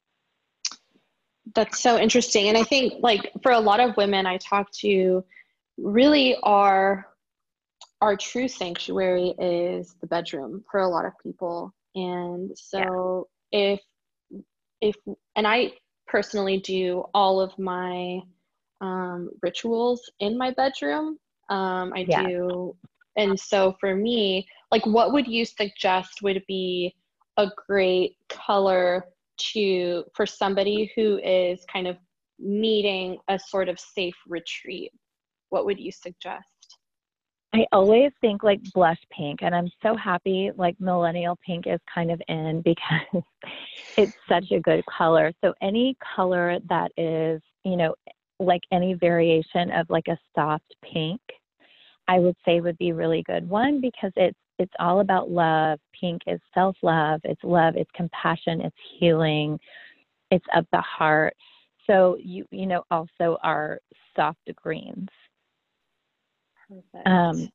That's 1.56 1.80
so 1.80 1.98
interesting. 1.98 2.48
And 2.48 2.58
I 2.58 2.64
think, 2.64 2.94
like, 3.02 3.32
for 3.42 3.52
a 3.52 3.60
lot 3.60 3.80
of 3.80 3.98
women 3.98 4.26
I 4.26 4.38
talk 4.38 4.72
to, 4.80 5.24
really 5.78 6.38
our 6.44 7.08
our 8.02 8.16
true 8.16 8.48
sanctuary 8.48 9.34
is 9.40 9.96
the 10.00 10.08
bedroom 10.08 10.64
for 10.72 10.80
a 10.80 10.88
lot 10.88 11.06
of 11.06 11.14
people. 11.22 11.74
And 11.96 12.58
so 12.58 13.28
yeah. 13.52 13.74
if 13.74 13.82
if 14.82 14.96
and 15.36 15.48
I 15.48 15.74
personally 16.08 16.60
do 16.60 17.04
all 17.14 17.42
of 17.42 17.58
my 17.60 18.22
um, 18.82 19.30
rituals 19.42 20.10
in 20.20 20.38
my 20.38 20.52
bedroom. 20.52 21.18
Um, 21.50 21.94
I 21.96 22.06
yeah. 22.08 22.28
do. 22.28 22.76
And 23.16 23.40
so 23.40 23.76
for 23.80 23.96
me, 23.96 24.48
like, 24.72 24.86
what 24.86 25.14
would 25.14 25.28
you 25.28 25.46
suggest 25.46 26.22
would 26.22 26.44
be 26.48 26.96
a 27.38 27.48
great 27.68 28.16
color 28.30 29.06
to 29.54 30.04
for 30.16 30.26
somebody 30.26 30.92
who 30.96 31.20
is 31.24 31.64
kind 31.72 31.88
of 31.88 31.98
needing 32.38 33.18
a 33.28 33.40
sort 33.40 33.70
of 33.70 33.80
safe 33.80 34.16
retreat? 34.28 34.92
What 35.50 35.66
would 35.66 35.80
you 35.80 35.92
suggest? 35.92 36.46
I 37.54 37.66
always 37.72 38.12
think 38.22 38.44
like 38.44 38.60
blush 38.74 39.00
pink, 39.12 39.40
and 39.42 39.56
I'm 39.56 39.70
so 39.82 39.96
happy 39.96 40.52
like 40.56 40.76
millennial 40.80 41.38
pink 41.46 41.66
is 41.66 41.80
kind 41.94 42.12
of 42.12 42.22
in 42.28 42.62
because 42.66 43.24
it's 43.98 44.14
such 44.28 44.52
a 44.52 44.60
good 44.60 44.84
color. 44.86 45.32
So, 45.44 45.54
any 45.62 45.98
color 46.16 46.60
that 46.70 46.92
is, 46.98 47.42
you 47.64 47.76
know, 47.76 47.96
like 48.40 48.62
any 48.72 48.94
variation 48.94 49.72
of 49.72 49.90
like 49.90 50.08
a 50.08 50.18
soft 50.36 50.76
pink, 50.84 51.20
I 52.08 52.20
would 52.20 52.36
say 52.46 52.62
would 52.62 52.78
be 52.78 52.92
really 52.92 53.24
good. 53.24 53.50
One 53.50 53.82
because 53.82 54.12
it's 54.16 54.38
it's 54.60 54.74
all 54.80 55.00
about 55.00 55.32
love. 55.32 55.80
Pink 56.00 56.22
is 56.28 56.40
self-love, 56.54 57.22
it's 57.24 57.44
love, 57.44 57.76
it's 57.76 57.90
compassion, 57.96 58.62
it's 58.62 58.76
healing, 59.00 59.60
it's 60.32 60.46
of 60.56 60.66
the 60.72 60.82
heart. 60.82 61.34
so 61.88 62.18
you 62.22 62.46
you 62.52 62.68
know 62.68 62.84
also 62.92 63.38
our 63.44 63.80
soft 64.16 64.50
greens. 64.56 65.08
Perfect. 66.68 67.08
Um, 67.08 67.50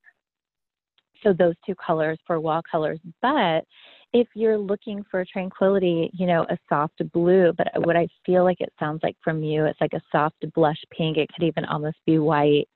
so 1.22 1.32
those 1.32 1.54
two 1.64 1.74
colors 1.74 2.18
for 2.26 2.40
wall 2.40 2.62
colors. 2.70 2.98
But 3.22 3.64
if 4.12 4.28
you're 4.34 4.58
looking 4.58 5.04
for 5.10 5.24
tranquility, 5.24 6.10
you 6.12 6.26
know, 6.26 6.46
a 6.50 6.58
soft 6.68 7.02
blue, 7.12 7.52
but 7.56 7.68
what 7.84 7.96
I 7.96 8.06
feel 8.24 8.44
like 8.44 8.60
it 8.60 8.72
sounds 8.78 9.00
like 9.02 9.16
from 9.24 9.42
you, 9.42 9.64
it's 9.64 9.80
like 9.80 9.94
a 9.94 10.02
soft 10.12 10.44
blush 10.54 10.80
pink. 10.96 11.16
It 11.16 11.28
could 11.34 11.44
even 11.44 11.64
almost 11.64 11.96
be 12.06 12.18
white, 12.18 12.68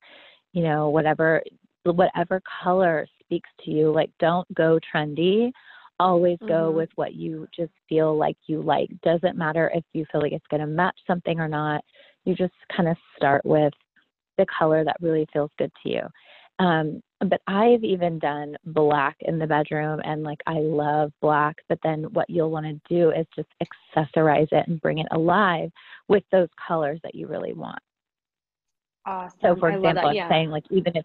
you 0.52 0.62
know, 0.62 0.88
whatever 0.88 1.42
whatever 1.84 2.42
color 2.62 3.06
speaks 3.28 3.50
to 3.64 3.70
you. 3.70 3.92
Like 3.92 4.10
don't 4.18 4.52
go 4.54 4.78
trendy. 4.94 5.52
Always 6.00 6.38
go 6.40 6.68
mm-hmm. 6.68 6.76
with 6.76 6.90
what 6.94 7.14
you 7.14 7.48
just 7.54 7.72
feel 7.88 8.16
like 8.16 8.36
you 8.46 8.62
like. 8.62 8.88
Doesn't 9.02 9.36
matter 9.36 9.70
if 9.74 9.84
you 9.92 10.06
feel 10.10 10.20
like 10.20 10.32
it's 10.32 10.46
going 10.48 10.60
to 10.60 10.66
match 10.66 10.96
something 11.06 11.40
or 11.40 11.48
not. 11.48 11.84
You 12.24 12.36
just 12.36 12.54
kind 12.74 12.88
of 12.88 12.96
start 13.16 13.44
with 13.44 13.72
the 14.36 14.46
color 14.56 14.84
that 14.84 14.96
really 15.00 15.26
feels 15.32 15.50
good 15.58 15.72
to 15.82 15.90
you. 15.90 16.02
Um, 16.60 17.02
but 17.20 17.40
I've 17.46 17.82
even 17.82 18.18
done 18.18 18.56
black 18.66 19.16
in 19.20 19.38
the 19.38 19.46
bedroom 19.46 20.00
and 20.04 20.22
like 20.22 20.40
I 20.46 20.58
love 20.58 21.12
black, 21.20 21.56
but 21.68 21.78
then 21.82 22.04
what 22.12 22.30
you'll 22.30 22.50
want 22.50 22.66
to 22.66 22.80
do 22.88 23.10
is 23.10 23.26
just 23.34 23.48
accessorize 23.62 24.48
it 24.52 24.68
and 24.68 24.80
bring 24.80 24.98
it 24.98 25.06
alive 25.10 25.70
with 26.08 26.22
those 26.30 26.48
colors 26.66 27.00
that 27.02 27.14
you 27.14 27.26
really 27.26 27.54
want. 27.54 27.80
Awesome. 29.04 29.38
So 29.42 29.56
for 29.56 29.70
example, 29.70 30.08
I'm 30.08 30.14
yeah. 30.14 30.28
saying 30.28 30.50
like 30.50 30.64
even 30.70 30.96
if 30.96 31.04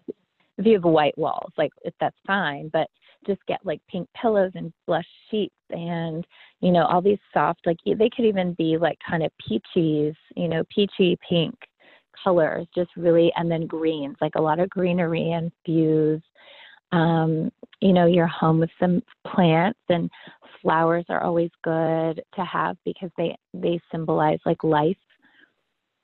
if 0.58 0.66
you 0.66 0.74
have 0.74 0.84
white 0.84 1.16
walls, 1.18 1.52
like 1.56 1.72
if 1.82 1.94
that's 2.00 2.16
fine, 2.26 2.70
but 2.72 2.88
just 3.26 3.40
get 3.46 3.60
like 3.64 3.80
pink 3.90 4.08
pillows 4.20 4.52
and 4.54 4.72
blush 4.86 5.06
sheets 5.30 5.54
and 5.70 6.26
you 6.60 6.70
know 6.70 6.84
all 6.84 7.00
these 7.00 7.18
soft 7.32 7.60
like 7.64 7.78
they 7.86 8.10
could 8.14 8.26
even 8.26 8.52
be 8.54 8.76
like 8.76 8.98
kind 9.08 9.22
of 9.22 9.30
peaches, 9.48 10.14
you 10.36 10.48
know, 10.48 10.62
peachy 10.74 11.16
pink 11.28 11.54
colors, 12.22 12.66
just 12.74 12.90
really, 12.96 13.32
and 13.36 13.50
then 13.50 13.66
greens, 13.66 14.16
like 14.20 14.34
a 14.36 14.42
lot 14.42 14.58
of 14.58 14.70
greenery 14.70 15.32
infused. 15.32 16.24
Um, 16.92 17.50
you 17.80 17.92
know, 17.92 18.06
your 18.06 18.26
home 18.28 18.60
with 18.60 18.70
some 18.78 19.02
plants 19.26 19.80
and 19.88 20.08
flowers 20.62 21.04
are 21.08 21.22
always 21.22 21.50
good 21.62 22.22
to 22.34 22.44
have 22.44 22.76
because 22.84 23.10
they 23.16 23.36
they 23.52 23.80
symbolize 23.90 24.38
like 24.46 24.62
life. 24.62 24.96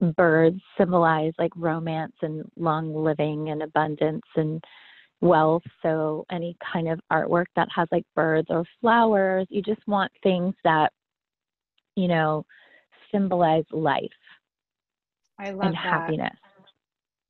Birds 0.00 0.60
symbolize 0.78 1.32
like 1.38 1.52
romance 1.56 2.14
and 2.22 2.44
long 2.56 2.94
living 2.94 3.50
and 3.50 3.62
abundance 3.62 4.24
and 4.36 4.62
wealth. 5.20 5.62
So 5.82 6.24
any 6.30 6.56
kind 6.72 6.88
of 6.88 7.00
artwork 7.12 7.46
that 7.56 7.68
has 7.74 7.88
like 7.92 8.04
birds 8.14 8.48
or 8.50 8.64
flowers, 8.80 9.46
you 9.50 9.62
just 9.62 9.86
want 9.86 10.10
things 10.22 10.54
that, 10.64 10.92
you 11.96 12.08
know, 12.08 12.44
symbolize 13.12 13.64
life 13.72 14.08
I 15.38 15.50
love 15.50 15.66
and 15.66 15.74
that. 15.74 15.90
happiness. 15.92 16.36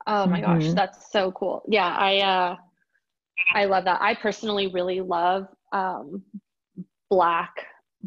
Oh 0.07 0.27
my 0.27 0.41
mm-hmm. 0.41 0.59
gosh, 0.61 0.73
that's 0.73 1.11
so 1.13 1.31
cool. 1.33 1.63
Yeah, 1.69 1.95
I 1.97 2.19
uh 2.19 2.57
I 3.55 3.65
love 3.67 3.85
that. 3.85 4.01
I 4.01 4.15
personally 4.15 4.69
really 4.69 5.01
love 5.01 5.47
um 5.73 6.23
black 7.11 7.53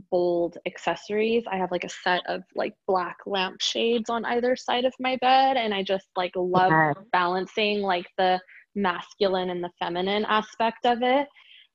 bold 0.09 0.57
accessories. 0.65 1.43
I 1.49 1.57
have 1.57 1.71
like 1.71 1.83
a 1.83 1.89
set 1.89 2.21
of 2.27 2.43
like 2.55 2.73
black 2.87 3.17
lamp 3.25 3.61
shades 3.61 4.09
on 4.09 4.25
either 4.25 4.55
side 4.55 4.85
of 4.85 4.93
my 4.99 5.17
bed 5.17 5.57
and 5.57 5.73
I 5.73 5.83
just 5.83 6.07
like 6.15 6.31
love 6.35 6.71
balancing 7.11 7.81
like 7.81 8.07
the 8.17 8.39
masculine 8.75 9.49
and 9.49 9.63
the 9.63 9.71
feminine 9.79 10.25
aspect 10.25 10.85
of 10.85 11.01
it. 11.01 11.27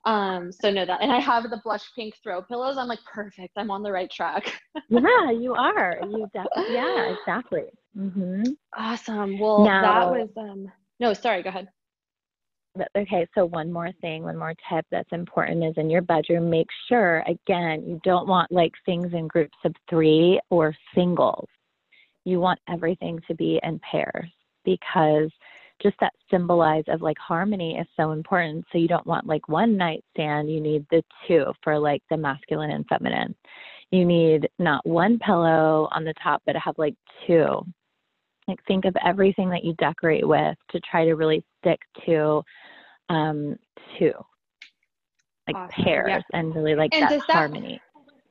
Um, 0.04 0.50
so 0.52 0.70
know 0.70 0.87
that. 0.87 1.02
And 1.02 1.12
I 1.12 1.20
have 1.20 1.44
the 1.44 1.61
blush 1.62 1.85
pink 1.94 2.14
throw 2.22 2.42
pillows. 2.42 2.78
I'm 2.78 2.88
like, 2.88 3.04
perfect. 3.12 3.52
I'm 3.57 3.70
on 3.70 3.83
the 3.83 3.92
right 3.92 4.11
track. 4.11 4.52
yeah, 4.88 5.31
you 5.31 5.54
are. 5.54 6.00
You 6.09 6.26
definitely, 6.33 6.74
yeah, 6.74 7.12
exactly. 7.12 7.64
Mm-hmm. 7.96 8.44
Awesome. 8.76 9.38
Well, 9.38 9.64
now, 9.64 9.83
that 9.83 10.11
was, 10.11 10.31
um, 10.37 10.70
no, 11.00 11.12
sorry, 11.14 11.42
go 11.42 11.50
ahead. 11.50 11.68
Okay, 12.96 13.26
so 13.34 13.44
one 13.46 13.72
more 13.72 13.90
thing, 14.00 14.22
one 14.24 14.36
more 14.36 14.54
tip 14.70 14.86
that's 14.90 15.12
important 15.12 15.64
is 15.64 15.74
in 15.76 15.90
your 15.90 16.02
bedroom, 16.02 16.50
make 16.50 16.68
sure, 16.88 17.24
again, 17.26 17.84
you 17.86 18.00
don't 18.04 18.28
want 18.28 18.50
like 18.52 18.72
things 18.84 19.12
in 19.12 19.26
groups 19.28 19.56
of 19.64 19.74
three 19.88 20.40
or 20.50 20.74
singles. 20.94 21.48
You 22.24 22.40
want 22.40 22.60
everything 22.68 23.20
to 23.28 23.34
be 23.34 23.60
in 23.62 23.80
pairs 23.80 24.30
because 24.64 25.30
just 25.82 25.96
that 26.00 26.12
symbolize 26.30 26.84
of 26.88 27.02
like 27.02 27.18
harmony 27.18 27.78
is 27.78 27.86
so 27.96 28.12
important. 28.12 28.64
So 28.72 28.78
you 28.78 28.88
don't 28.88 29.06
want 29.06 29.26
like 29.26 29.48
one 29.48 29.76
nightstand, 29.76 30.50
you 30.50 30.60
need 30.60 30.84
the 30.90 31.02
two 31.26 31.46
for 31.62 31.78
like 31.78 32.02
the 32.10 32.16
masculine 32.16 32.70
and 32.70 32.84
feminine. 32.86 33.34
You 33.90 34.04
need 34.04 34.48
not 34.58 34.84
one 34.84 35.18
pillow 35.18 35.88
on 35.92 36.04
the 36.04 36.14
top, 36.22 36.42
but 36.44 36.56
have 36.56 36.76
like 36.76 36.94
two. 37.26 37.64
Like 38.48 38.64
think 38.66 38.84
of 38.84 38.96
everything 39.04 39.50
that 39.50 39.64
you 39.64 39.74
decorate 39.74 40.26
with 40.26 40.56
to 40.70 40.80
try 40.80 41.04
to 41.04 41.14
really 41.14 41.44
stick 41.61 41.78
to 42.06 42.42
um 43.08 43.56
two. 43.98 44.12
Like 45.46 45.56
awesome. 45.56 45.84
pairs 45.84 46.08
yeah. 46.08 46.38
and 46.38 46.54
really 46.54 46.74
like 46.74 46.94
and 46.94 47.08
that 47.08 47.22
harmony 47.28 47.80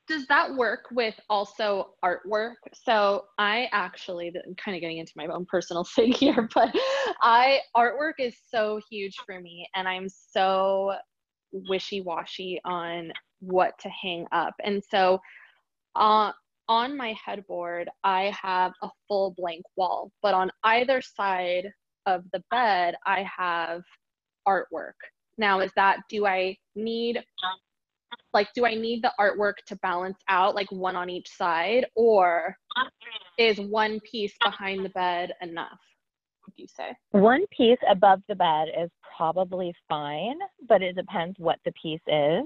does 0.07 0.25
that 0.27 0.55
work 0.55 0.85
with 0.91 1.19
also 1.29 1.89
artwork? 2.03 2.55
So 2.73 3.25
I 3.37 3.67
actually, 3.71 4.27
I'm 4.29 4.55
kind 4.55 4.75
of 4.75 4.81
getting 4.81 4.97
into 4.97 5.11
my 5.15 5.27
own 5.27 5.45
personal 5.45 5.83
thing 5.95 6.13
here, 6.13 6.47
but 6.53 6.73
I 7.21 7.59
artwork 7.75 8.13
is 8.19 8.35
so 8.49 8.79
huge 8.89 9.15
for 9.25 9.39
me, 9.39 9.67
and 9.75 9.87
I'm 9.87 10.07
so 10.09 10.93
wishy-washy 11.51 12.59
on 12.65 13.11
what 13.39 13.77
to 13.79 13.89
hang 13.89 14.25
up. 14.31 14.53
And 14.63 14.81
so, 14.89 15.19
uh, 15.95 16.31
on 16.69 16.97
my 16.97 17.15
headboard, 17.23 17.89
I 18.03 18.33
have 18.41 18.71
a 18.81 18.89
full 19.07 19.33
blank 19.37 19.63
wall, 19.75 20.11
but 20.21 20.33
on 20.33 20.51
either 20.63 21.01
side 21.01 21.71
of 22.05 22.23
the 22.33 22.43
bed, 22.51 22.95
I 23.05 23.25
have 23.37 23.81
artwork. 24.47 24.93
Now, 25.37 25.59
is 25.59 25.71
that 25.75 25.99
do 26.09 26.25
I 26.25 26.57
need 26.75 27.23
like 28.33 28.47
do 28.53 28.65
i 28.65 28.73
need 28.73 29.01
the 29.03 29.11
artwork 29.19 29.55
to 29.65 29.75
balance 29.77 30.17
out 30.29 30.55
like 30.55 30.71
one 30.71 30.95
on 30.95 31.09
each 31.09 31.29
side 31.29 31.85
or 31.95 32.55
is 33.37 33.59
one 33.59 33.99
piece 34.09 34.33
behind 34.43 34.83
the 34.83 34.89
bed 34.89 35.33
enough 35.41 35.79
would 36.45 36.53
you 36.55 36.67
say 36.67 36.95
one 37.11 37.45
piece 37.55 37.79
above 37.89 38.21
the 38.27 38.35
bed 38.35 38.67
is 38.81 38.89
probably 39.17 39.73
fine 39.89 40.37
but 40.67 40.81
it 40.81 40.95
depends 40.95 41.35
what 41.39 41.59
the 41.65 41.71
piece 41.81 42.01
is 42.07 42.43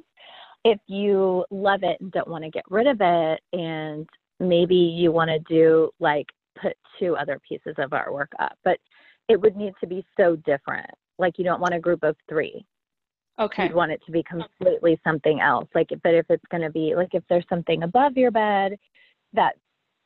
if 0.64 0.80
you 0.88 1.46
love 1.50 1.84
it 1.84 2.00
and 2.02 2.12
don't 2.12 2.28
want 2.28 2.44
to 2.44 2.50
get 2.50 2.64
rid 2.70 2.88
of 2.88 2.98
it 3.02 3.42
and 3.54 4.08
maybe 4.40 4.76
you 4.76 5.12
want 5.12 5.30
to 5.30 5.40
do 5.40 5.90
like 6.00 6.28
put 6.62 6.74
two 7.00 7.16
other 7.16 7.40
pieces 7.48 7.76
of 7.78 7.92
artwork 7.92 8.28
up 8.40 8.58
but 8.64 8.78
it 9.28 9.40
would 9.40 9.56
need 9.56 9.74
to 9.80 9.88
be 9.88 10.06
so 10.18 10.36
different 10.38 10.90
like 11.18 11.38
you 11.38 11.44
don't 11.44 11.62
want 11.62 11.74
a 11.74 11.80
group 11.80 12.04
of 12.04 12.16
three 12.28 12.66
Okay. 13.40 13.64
You'd 13.64 13.74
want 13.74 13.92
it 13.92 14.02
to 14.06 14.12
be 14.12 14.24
completely 14.24 15.00
something 15.04 15.40
else. 15.40 15.68
Like, 15.74 15.90
but 16.04 16.14
if 16.14 16.26
it's 16.30 16.44
going 16.52 16.62
to 16.62 16.70
be 16.70 16.94
like 16.96 17.14
if 17.14 17.24
there's 17.28 17.46
something 17.50 17.84
above 17.84 18.16
your 18.16 18.32
bed 18.32 18.78
that's 19.34 19.58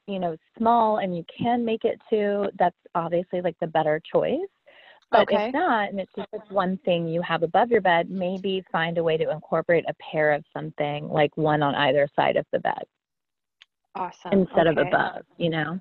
you 0.07 0.19
know 0.19 0.37
small 0.57 0.99
and 0.99 1.15
you 1.15 1.25
can 1.37 1.65
make 1.65 1.83
it 1.83 1.99
to, 2.11 2.49
that's 2.57 2.77
obviously 2.93 3.41
like 3.41 3.57
the 3.59 3.67
better 3.67 4.01
choice. 4.11 4.39
But 5.11 5.21
okay. 5.21 5.47
if 5.47 5.53
not, 5.53 5.89
and 5.89 5.99
it's 5.99 6.11
just 6.15 6.27
like 6.33 6.49
one 6.51 6.77
thing 6.83 7.07
you 7.07 7.21
have 7.21 7.43
above 7.43 7.69
your 7.69 7.81
bed, 7.81 8.09
maybe 8.09 8.63
find 8.71 8.97
a 8.97 9.03
way 9.03 9.17
to 9.17 9.29
incorporate 9.29 9.85
a 9.87 9.93
pair 9.95 10.31
of 10.31 10.43
something 10.51 11.07
like 11.09 11.35
one 11.37 11.61
on 11.61 11.75
either 11.75 12.07
side 12.15 12.35
of 12.37 12.45
the 12.51 12.59
bed. 12.59 12.83
Awesome. 13.95 14.33
Instead 14.33 14.67
okay. 14.67 14.81
of 14.81 14.87
above, 14.87 15.21
you 15.37 15.49
know? 15.49 15.79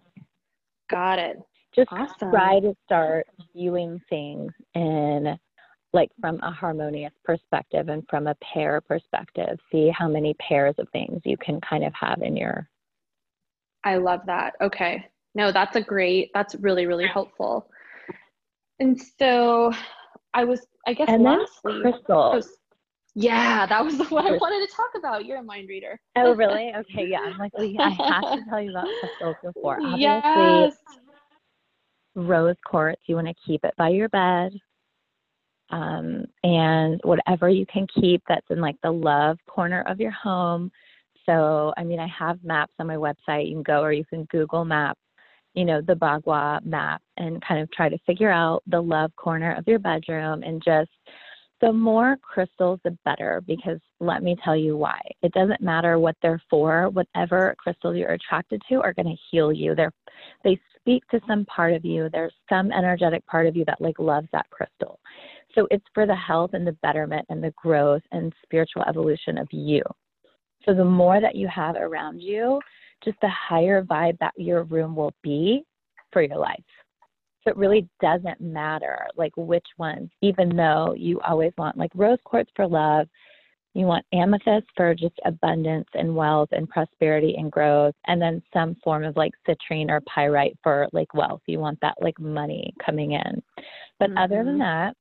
Got 0.90 1.18
it. 1.18 1.38
Just 1.74 1.90
awesome. 1.90 2.30
try 2.30 2.60
to 2.60 2.74
start 2.86 3.26
viewing 3.54 4.00
things 4.08 4.52
in 4.74 5.36
like 5.94 6.10
from 6.20 6.40
a 6.42 6.50
harmonious 6.50 7.12
perspective 7.24 7.88
and 7.88 8.02
from 8.10 8.26
a 8.26 8.34
pair 8.36 8.80
perspective 8.80 9.58
see 9.72 9.90
how 9.96 10.08
many 10.08 10.34
pairs 10.34 10.74
of 10.78 10.88
things 10.90 11.22
you 11.24 11.36
can 11.38 11.60
kind 11.60 11.84
of 11.84 11.92
have 11.94 12.20
in 12.20 12.36
your 12.36 12.68
i 13.84 13.96
love 13.96 14.20
that 14.26 14.54
okay 14.60 15.06
no 15.34 15.52
that's 15.52 15.76
a 15.76 15.80
great 15.80 16.30
that's 16.34 16.56
really 16.56 16.86
really 16.86 17.06
helpful 17.06 17.70
and 18.80 19.00
so 19.18 19.72
i 20.34 20.44
was 20.44 20.66
i 20.86 20.92
guess 20.92 21.08
and 21.08 21.22
lastly 21.22 21.80
crystals 21.80 22.58
yeah 23.14 23.66
that 23.66 23.84
was 23.84 23.98
what 24.10 24.24
i 24.24 24.32
wanted 24.32 24.66
to 24.66 24.74
talk 24.74 24.90
about. 24.96 25.24
You're 25.24 25.38
a 25.38 25.42
mind 25.42 25.68
reader. 25.68 26.00
Oh 26.16 26.32
really? 26.34 26.72
Okay 26.74 27.06
yeah 27.06 27.20
i'm 27.20 27.38
like 27.38 27.52
well, 27.54 27.64
yeah, 27.64 27.82
i 27.82 27.90
have 27.90 28.38
to 28.38 28.44
tell 28.48 28.60
you 28.60 28.70
about 28.70 28.88
crystals 29.00 29.36
before 29.42 29.78
obviously. 29.84 30.00
Yes. 30.00 30.76
rose 32.14 32.56
quartz 32.64 33.02
you 33.06 33.14
want 33.14 33.28
to 33.28 33.34
keep 33.46 33.64
it 33.64 33.74
by 33.76 33.88
your 33.88 34.08
bed 34.08 34.52
um, 35.70 36.24
and 36.42 37.00
whatever 37.04 37.48
you 37.48 37.66
can 37.66 37.86
keep 38.00 38.22
that's 38.28 38.46
in 38.50 38.60
like 38.60 38.76
the 38.82 38.90
love 38.90 39.38
corner 39.48 39.82
of 39.88 40.00
your 40.00 40.10
home. 40.10 40.70
So, 41.26 41.72
I 41.76 41.84
mean, 41.84 41.98
I 41.98 42.06
have 42.06 42.44
maps 42.44 42.74
on 42.78 42.86
my 42.86 42.96
website. 42.96 43.48
You 43.48 43.54
can 43.54 43.62
go 43.62 43.80
or 43.80 43.92
you 43.92 44.04
can 44.04 44.24
Google 44.24 44.64
map, 44.64 44.98
you 45.54 45.64
know, 45.64 45.80
the 45.80 45.94
Bagua 45.94 46.64
map 46.64 47.02
and 47.16 47.42
kind 47.42 47.60
of 47.60 47.70
try 47.70 47.88
to 47.88 47.98
figure 48.06 48.30
out 48.30 48.62
the 48.66 48.80
love 48.80 49.14
corner 49.16 49.54
of 49.54 49.66
your 49.66 49.78
bedroom 49.78 50.42
and 50.42 50.62
just 50.64 50.90
the 51.60 51.72
more 51.72 52.18
crystals, 52.20 52.80
the 52.84 52.96
better, 53.04 53.40
because 53.46 53.78
let 54.00 54.22
me 54.22 54.36
tell 54.44 54.56
you 54.56 54.76
why. 54.76 55.00
It 55.22 55.32
doesn't 55.32 55.62
matter 55.62 55.98
what 55.98 56.16
they're 56.20 56.42
for, 56.50 56.90
whatever 56.90 57.54
crystals 57.58 57.96
you're 57.96 58.12
attracted 58.12 58.60
to 58.68 58.82
are 58.82 58.92
going 58.92 59.06
to 59.06 59.22
heal 59.30 59.52
you. 59.52 59.74
They're, 59.74 59.92
they 60.42 60.60
speak 60.76 61.06
to 61.08 61.20
some 61.26 61.46
part 61.46 61.72
of 61.72 61.84
you. 61.84 62.10
There's 62.12 62.34
some 62.48 62.70
energetic 62.72 63.24
part 63.26 63.46
of 63.46 63.56
you 63.56 63.64
that 63.66 63.80
like 63.80 63.98
loves 63.98 64.28
that 64.32 64.50
crystal. 64.50 65.00
So 65.54 65.66
it's 65.70 65.86
for 65.94 66.06
the 66.06 66.16
health 66.16 66.50
and 66.52 66.66
the 66.66 66.76
betterment 66.82 67.24
and 67.30 67.42
the 67.42 67.54
growth 67.56 68.02
and 68.12 68.32
spiritual 68.42 68.82
evolution 68.82 69.38
of 69.38 69.48
you. 69.50 69.82
So 70.66 70.74
the 70.74 70.84
more 70.84 71.20
that 71.20 71.36
you 71.36 71.48
have 71.48 71.76
around 71.76 72.20
you, 72.20 72.60
just 73.04 73.20
the 73.20 73.28
higher 73.28 73.82
vibe 73.82 74.18
that 74.18 74.32
your 74.36 74.64
room 74.64 74.96
will 74.96 75.14
be 75.22 75.64
for 76.12 76.22
your 76.22 76.38
life. 76.38 76.64
So 77.42 77.50
it 77.50 77.56
really 77.56 77.86
doesn't 78.00 78.40
matter 78.40 79.06
like 79.16 79.32
which 79.36 79.66
ones, 79.76 80.10
even 80.22 80.56
though 80.56 80.94
you 80.96 81.20
always 81.20 81.52
want 81.58 81.76
like 81.76 81.90
rose 81.94 82.18
quartz 82.24 82.50
for 82.56 82.66
love, 82.66 83.06
you 83.74 83.86
want 83.86 84.06
amethyst 84.12 84.66
for 84.76 84.94
just 84.94 85.18
abundance 85.24 85.88
and 85.94 86.14
wealth 86.14 86.48
and 86.52 86.68
prosperity 86.68 87.34
and 87.36 87.50
growth, 87.50 87.94
and 88.06 88.22
then 88.22 88.40
some 88.52 88.76
form 88.84 89.04
of 89.04 89.16
like 89.16 89.32
citrine 89.46 89.90
or 89.90 90.00
pyrite 90.02 90.56
for 90.62 90.88
like 90.92 91.12
wealth. 91.12 91.42
You 91.46 91.58
want 91.58 91.78
that 91.82 91.96
like 92.00 92.18
money 92.20 92.72
coming 92.84 93.12
in. 93.12 93.42
But 93.98 94.10
mm-hmm. 94.10 94.18
other 94.18 94.44
than 94.44 94.58
mm-hmm. 94.58 94.86
that, 94.86 94.96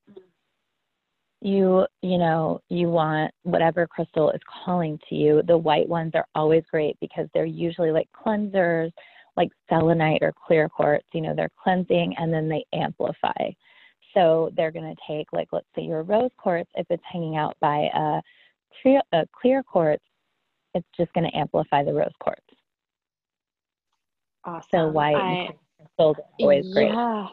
you 1.43 1.86
you 2.01 2.17
know 2.17 2.62
you 2.69 2.88
want 2.88 3.32
whatever 3.43 3.86
crystal 3.86 4.32
is 4.32 4.39
calling 4.65 4.97
to 5.10 5.15
you. 5.15 5.43
The 5.45 5.58
white 5.58 5.88
ones 5.88 6.12
are 6.15 6.25
always 6.36 6.63
great 6.71 6.97
because 7.01 7.27
they're 7.34 7.45
usually 7.45 7.91
like 7.91 8.08
cleansers 8.15 8.91
like 9.36 9.49
selenite 9.67 10.21
or 10.21 10.32
clear 10.45 10.69
quartz 10.69 11.06
you 11.13 11.19
know 11.19 11.36
they're 11.36 11.51
cleansing 11.62 12.15
and 12.17 12.34
then 12.34 12.47
they 12.47 12.63
amplify. 12.73 13.51
So 14.13 14.51
they're 14.56 14.71
going 14.71 14.95
to 14.95 15.01
take 15.08 15.27
like 15.34 15.49
let's 15.51 15.67
say 15.75 15.82
your 15.84 16.03
rose 16.03 16.32
quartz 16.38 16.69
if 16.75 16.88
it's 16.89 17.03
hanging 17.12 17.36
out 17.36 17.58
by 17.60 17.89
a, 17.93 18.21
clear, 18.82 19.01
a 19.12 19.25
clear 19.39 19.63
quartz 19.63 20.03
it's 20.73 20.88
just 20.95 21.12
going 21.13 21.29
to 21.29 21.38
amplify 21.38 21.84
the 21.84 21.93
rose 21.93 22.10
quartz. 22.19 22.41
Awesome. 24.45 24.67
so 24.71 24.88
white 24.88 25.15
I, 25.15 25.49
crystals 25.77 26.17
always 26.39 26.65
yeah. 26.67 26.73
great 26.73 27.29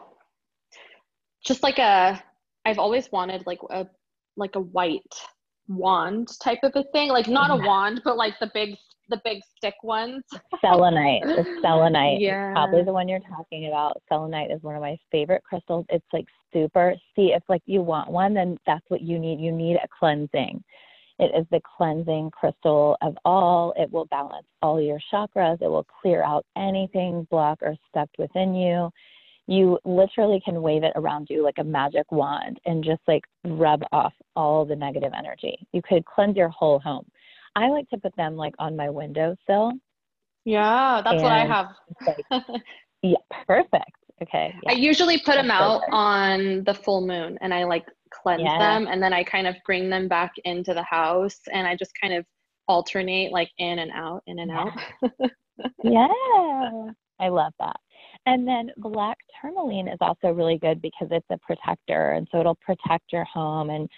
just 1.45 1.63
like 1.63 1.77
a 1.77 2.21
I've 2.65 2.79
always 2.79 3.11
wanted 3.11 3.43
like 3.45 3.59
a 3.69 3.87
like 4.37 4.55
a 4.55 4.59
white 4.59 5.01
wand 5.67 6.29
type 6.43 6.59
of 6.63 6.71
a 6.75 6.83
thing. 6.91 7.09
Like 7.09 7.27
not 7.27 7.51
a 7.51 7.65
wand 7.65 8.01
but 8.03 8.17
like 8.17 8.33
the 8.39 8.49
big 8.53 8.75
the 9.09 9.21
big 9.25 9.41
stick 9.57 9.75
ones. 9.83 10.23
Selenite. 10.61 11.23
The 11.23 11.45
selenite 11.61 12.21
yeah. 12.21 12.53
probably 12.53 12.83
the 12.83 12.93
one 12.93 13.07
you're 13.07 13.19
talking 13.19 13.67
about. 13.67 14.01
Selenite 14.09 14.51
is 14.51 14.63
one 14.63 14.75
of 14.75 14.81
my 14.81 14.97
favorite 15.11 15.43
crystals. 15.43 15.85
It's 15.89 16.05
like 16.13 16.25
super 16.53 16.95
see 17.15 17.33
if 17.33 17.43
like 17.49 17.63
you 17.65 17.81
want 17.81 18.09
one 18.09 18.33
then 18.33 18.57
that's 18.65 18.85
what 18.89 19.01
you 19.01 19.19
need. 19.19 19.39
You 19.39 19.51
need 19.51 19.75
a 19.75 19.87
cleansing. 19.99 20.63
It 21.19 21.31
is 21.37 21.45
the 21.51 21.61
cleansing 21.77 22.31
crystal 22.31 22.97
of 23.01 23.15
all. 23.25 23.73
It 23.77 23.91
will 23.91 24.05
balance 24.05 24.47
all 24.63 24.81
your 24.81 24.99
chakras. 25.13 25.61
It 25.61 25.67
will 25.67 25.85
clear 26.01 26.23
out 26.23 26.45
anything 26.57 27.27
blocked 27.29 27.61
or 27.61 27.75
stuck 27.89 28.09
within 28.17 28.55
you 28.55 28.89
you 29.47 29.79
literally 29.83 30.41
can 30.43 30.61
wave 30.61 30.83
it 30.83 30.93
around 30.95 31.27
you 31.29 31.43
like 31.43 31.57
a 31.57 31.63
magic 31.63 32.11
wand 32.11 32.59
and 32.65 32.83
just 32.83 33.01
like 33.07 33.23
rub 33.43 33.83
off 33.91 34.13
all 34.35 34.65
the 34.65 34.75
negative 34.75 35.11
energy. 35.17 35.57
You 35.73 35.81
could 35.81 36.05
cleanse 36.05 36.37
your 36.37 36.49
whole 36.49 36.79
home. 36.79 37.05
I 37.55 37.67
like 37.67 37.89
to 37.89 37.97
put 37.97 38.15
them 38.15 38.35
like 38.35 38.53
on 38.59 38.75
my 38.75 38.89
windowsill. 38.89 39.73
Yeah, 40.45 41.01
that's 41.03 41.21
what 41.21 41.31
I 41.31 41.45
have. 41.45 41.67
like, 42.07 42.43
yeah, 43.01 43.17
perfect. 43.45 43.91
Okay. 44.21 44.53
Yeah. 44.63 44.71
I 44.71 44.73
usually 44.73 45.17
put 45.17 45.35
that's 45.35 45.39
them 45.39 45.51
out 45.51 45.81
perfect. 45.81 45.93
on 45.93 46.63
the 46.65 46.73
full 46.73 47.05
moon 47.05 47.37
and 47.41 47.53
I 47.53 47.63
like 47.63 47.85
cleanse 48.11 48.43
yeah. 48.43 48.57
them 48.57 48.87
and 48.87 49.01
then 49.01 49.13
I 49.13 49.23
kind 49.23 49.47
of 49.47 49.55
bring 49.65 49.89
them 49.89 50.07
back 50.07 50.33
into 50.45 50.73
the 50.73 50.83
house 50.83 51.39
and 51.51 51.67
I 51.67 51.75
just 51.75 51.91
kind 51.99 52.13
of 52.13 52.25
alternate 52.67 53.31
like 53.31 53.49
in 53.57 53.79
and 53.79 53.91
out, 53.91 54.23
in 54.27 54.39
and 54.39 54.51
yeah. 54.51 54.59
out. 54.59 55.31
yeah. 55.83 56.91
I 57.19 57.29
love 57.29 57.53
that. 57.59 57.77
And 58.25 58.47
then 58.47 58.71
black 58.77 59.17
tourmaline 59.41 59.87
is 59.87 59.97
also 59.99 60.29
really 60.29 60.57
good 60.57 60.81
because 60.81 61.07
it's 61.11 61.25
a 61.31 61.37
protector. 61.39 62.11
And 62.11 62.27
so 62.31 62.39
it'll 62.39 62.55
protect 62.55 63.11
your 63.11 63.25
home 63.25 63.69
and 63.69 63.89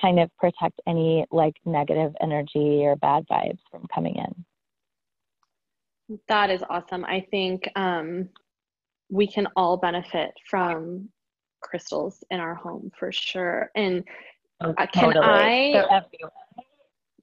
kind 0.00 0.18
of 0.18 0.30
protect 0.36 0.80
any 0.86 1.24
like 1.30 1.54
negative 1.64 2.14
energy 2.20 2.84
or 2.84 2.96
bad 2.96 3.24
vibes 3.30 3.60
from 3.70 3.86
coming 3.94 4.16
in. 4.16 6.18
That 6.28 6.50
is 6.50 6.62
awesome. 6.68 7.04
I 7.04 7.26
think 7.30 7.68
um, 7.76 8.28
we 9.10 9.26
can 9.26 9.46
all 9.56 9.76
benefit 9.76 10.32
from 10.48 11.08
crystals 11.60 12.24
in 12.30 12.40
our 12.40 12.54
home 12.54 12.90
for 12.98 13.12
sure. 13.12 13.70
And 13.74 14.04
oh, 14.62 14.74
uh, 14.76 14.86
can 14.86 15.12
totally. 15.12 15.76
I? 15.76 16.02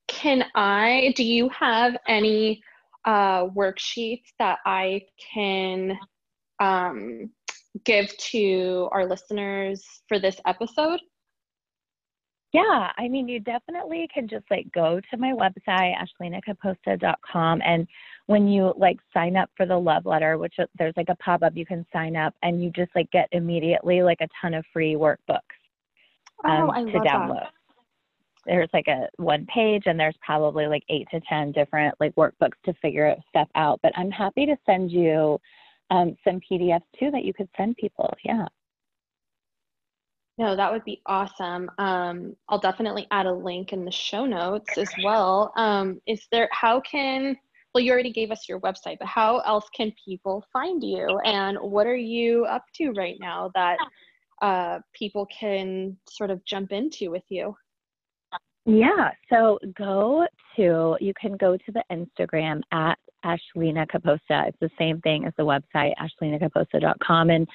Can 0.07 0.45
I? 0.53 1.13
Do 1.15 1.23
you 1.23 1.49
have 1.49 1.97
any 2.07 2.61
uh, 3.05 3.47
worksheets 3.47 4.33
that 4.39 4.59
I 4.65 5.01
can 5.33 5.97
um, 6.59 7.29
give 7.83 8.15
to 8.17 8.89
our 8.91 9.05
listeners 9.05 9.83
for 10.07 10.19
this 10.19 10.37
episode? 10.45 10.99
Yeah, 12.53 12.91
I 12.97 13.09
mean, 13.09 13.27
you 13.27 13.41
definitely 13.41 14.07
can 14.13 14.29
just 14.29 14.45
like 14.49 14.71
go 14.73 15.01
to 15.11 15.17
my 15.17 15.33
website, 15.33 15.93
ashlenakaposta.com, 15.97 17.61
and 17.65 17.85
when 18.27 18.47
you 18.47 18.73
like 18.77 18.97
sign 19.13 19.35
up 19.35 19.49
for 19.57 19.65
the 19.65 19.77
love 19.77 20.05
letter, 20.05 20.37
which 20.37 20.53
uh, 20.57 20.65
there's 20.77 20.93
like 20.95 21.09
a 21.09 21.15
pop 21.15 21.43
up, 21.43 21.55
you 21.55 21.65
can 21.65 21.85
sign 21.91 22.15
up 22.15 22.33
and 22.43 22.63
you 22.63 22.71
just 22.71 22.91
like 22.95 23.11
get 23.11 23.27
immediately 23.33 24.01
like 24.03 24.21
a 24.21 24.27
ton 24.41 24.53
of 24.53 24.63
free 24.71 24.95
workbooks 24.95 25.41
um, 26.45 26.71
oh, 26.73 26.85
to 26.85 26.99
download. 26.99 27.41
That. 27.41 27.51
There's 28.45 28.69
like 28.73 28.87
a 28.87 29.09
one 29.17 29.45
page, 29.47 29.83
and 29.87 29.99
there's 29.99 30.17
probably 30.25 30.67
like 30.67 30.83
eight 30.89 31.07
to 31.11 31.19
10 31.27 31.51
different 31.51 31.95
like 31.99 32.15
workbooks 32.15 32.57
to 32.65 32.73
figure 32.81 33.15
stuff 33.29 33.49
out. 33.55 33.79
But 33.83 33.91
I'm 33.97 34.11
happy 34.11 34.45
to 34.45 34.55
send 34.65 34.91
you 34.91 35.39
um, 35.89 36.15
some 36.23 36.39
PDFs 36.39 36.81
too 36.99 37.11
that 37.11 37.23
you 37.23 37.33
could 37.33 37.49
send 37.57 37.77
people. 37.77 38.13
Yeah. 38.23 38.45
No, 40.37 40.55
that 40.55 40.71
would 40.71 40.83
be 40.83 41.01
awesome. 41.05 41.69
Um, 41.77 42.35
I'll 42.49 42.59
definitely 42.59 43.07
add 43.11 43.25
a 43.25 43.33
link 43.33 43.71
in 43.71 43.85
the 43.85 43.91
show 43.91 44.25
notes 44.25 44.77
as 44.77 44.89
well. 45.01 45.53
Um, 45.55 46.01
is 46.07 46.27
there, 46.29 46.49
how 46.51 46.81
can, 46.81 47.37
well, 47.73 47.81
you 47.81 47.91
already 47.91 48.11
gave 48.11 48.31
us 48.31 48.49
your 48.49 48.59
website, 48.59 48.97
but 48.99 49.07
how 49.07 49.39
else 49.39 49.65
can 49.73 49.93
people 50.03 50.45
find 50.51 50.83
you? 50.83 51.07
And 51.23 51.57
what 51.61 51.87
are 51.87 51.95
you 51.95 52.45
up 52.45 52.65
to 52.75 52.91
right 52.91 53.15
now 53.19 53.49
that 53.55 53.77
uh, 54.41 54.79
people 54.93 55.25
can 55.27 55.95
sort 56.09 56.31
of 56.31 56.43
jump 56.43 56.73
into 56.73 57.11
with 57.11 57.23
you? 57.29 57.55
Yeah, 58.65 59.11
so 59.29 59.59
go 59.77 60.27
to, 60.57 60.97
you 60.99 61.13
can 61.19 61.37
go 61.37 61.55
to 61.55 61.71
the 61.71 61.83
Instagram 61.91 62.61
at 62.73 62.97
Ashlena 63.25 63.87
Kaposta. 63.87 64.47
It's 64.47 64.59
the 64.61 64.69
same 64.77 65.01
thing 65.01 65.25
as 65.25 65.33
the 65.37 65.43
website, 65.43 65.93
ashlenakaposta.com. 65.97 67.29
And 67.29 67.47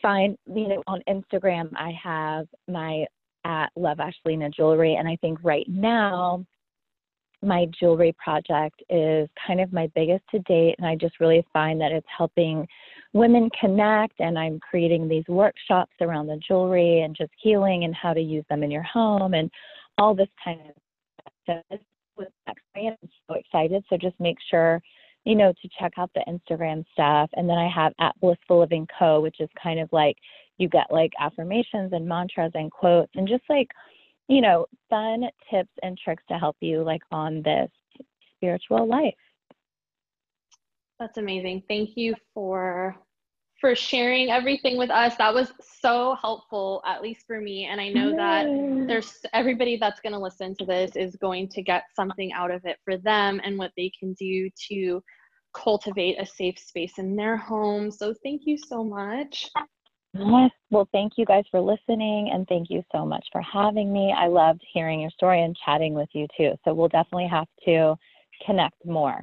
find, 0.00 0.36
you 0.46 0.68
know, 0.68 0.82
on 0.86 1.02
Instagram, 1.08 1.70
I 1.76 1.92
have 2.02 2.46
my 2.68 3.04
at 3.44 3.68
Love 3.76 3.98
Ashlena 3.98 4.52
Jewelry. 4.54 4.94
And 4.94 5.08
I 5.08 5.16
think 5.16 5.38
right 5.42 5.66
now, 5.68 6.44
my 7.44 7.66
jewelry 7.78 8.14
project 8.22 8.80
is 8.88 9.28
kind 9.46 9.60
of 9.60 9.72
my 9.72 9.90
biggest 9.96 10.22
to 10.30 10.38
date. 10.40 10.76
And 10.78 10.86
I 10.86 10.94
just 10.94 11.18
really 11.18 11.44
find 11.52 11.80
that 11.80 11.90
it's 11.90 12.06
helping 12.16 12.68
women 13.12 13.50
connect. 13.60 14.20
And 14.20 14.38
I'm 14.38 14.60
creating 14.60 15.08
these 15.08 15.24
workshops 15.28 15.92
around 16.00 16.28
the 16.28 16.40
jewelry 16.46 17.00
and 17.00 17.16
just 17.16 17.32
healing 17.36 17.82
and 17.84 17.94
how 17.94 18.14
to 18.14 18.20
use 18.20 18.44
them 18.48 18.62
in 18.62 18.70
your 18.70 18.84
home 18.84 19.34
and 19.34 19.50
all 19.98 20.14
this 20.14 20.28
kind 20.42 20.60
of 20.60 21.32
stuff. 21.42 21.80
I'm 22.76 22.96
so 23.28 23.34
excited. 23.34 23.84
So 23.90 23.96
just 23.96 24.18
make 24.20 24.38
sure 24.48 24.80
you 25.24 25.34
know, 25.34 25.52
to 25.52 25.68
check 25.78 25.92
out 25.98 26.10
the 26.14 26.24
Instagram 26.28 26.84
stuff. 26.92 27.30
And 27.34 27.48
then 27.48 27.58
I 27.58 27.68
have 27.68 27.92
at 28.00 28.18
Blissful 28.20 28.60
Living 28.60 28.86
Co., 28.98 29.20
which 29.20 29.40
is 29.40 29.48
kind 29.62 29.78
of 29.80 29.88
like 29.92 30.16
you 30.58 30.68
get 30.68 30.86
like 30.90 31.12
affirmations 31.18 31.92
and 31.92 32.06
mantras 32.06 32.52
and 32.54 32.70
quotes 32.70 33.12
and 33.14 33.28
just 33.28 33.44
like, 33.48 33.68
you 34.28 34.40
know, 34.40 34.66
fun 34.90 35.24
tips 35.50 35.72
and 35.82 35.98
tricks 35.98 36.22
to 36.28 36.38
help 36.38 36.56
you 36.60 36.82
like 36.82 37.02
on 37.10 37.42
this 37.42 37.70
spiritual 38.36 38.86
life. 38.86 39.14
That's 40.98 41.18
amazing. 41.18 41.62
Thank 41.68 41.90
you 41.96 42.14
for 42.32 42.96
for 43.62 43.76
sharing 43.76 44.28
everything 44.28 44.76
with 44.76 44.90
us. 44.90 45.14
That 45.16 45.32
was 45.32 45.52
so 45.80 46.16
helpful, 46.20 46.82
at 46.84 47.00
least 47.00 47.28
for 47.28 47.40
me. 47.40 47.66
And 47.66 47.80
I 47.80 47.90
know 47.90 48.10
that 48.16 48.44
there's 48.88 49.20
everybody 49.32 49.76
that's 49.76 50.00
going 50.00 50.14
to 50.14 50.18
listen 50.18 50.56
to 50.56 50.66
this 50.66 50.96
is 50.96 51.14
going 51.14 51.48
to 51.50 51.62
get 51.62 51.84
something 51.94 52.32
out 52.32 52.50
of 52.50 52.64
it 52.64 52.78
for 52.84 52.96
them 52.96 53.40
and 53.44 53.56
what 53.56 53.70
they 53.76 53.92
can 53.96 54.14
do 54.14 54.50
to 54.68 55.00
cultivate 55.54 56.20
a 56.20 56.26
safe 56.26 56.58
space 56.58 56.98
in 56.98 57.14
their 57.14 57.36
home. 57.36 57.92
So 57.92 58.12
thank 58.24 58.42
you 58.46 58.58
so 58.58 58.82
much. 58.82 59.48
Yes. 60.14 60.50
Well, 60.70 60.88
thank 60.90 61.12
you 61.16 61.24
guys 61.24 61.44
for 61.48 61.60
listening 61.60 62.30
and 62.32 62.48
thank 62.48 62.68
you 62.68 62.82
so 62.90 63.06
much 63.06 63.24
for 63.30 63.42
having 63.42 63.92
me. 63.92 64.12
I 64.12 64.26
loved 64.26 64.60
hearing 64.74 65.00
your 65.00 65.10
story 65.10 65.40
and 65.40 65.56
chatting 65.64 65.94
with 65.94 66.08
you 66.14 66.26
too. 66.36 66.54
So 66.64 66.74
we'll 66.74 66.88
definitely 66.88 67.28
have 67.28 67.46
to 67.66 67.94
connect 68.44 68.84
more. 68.84 69.22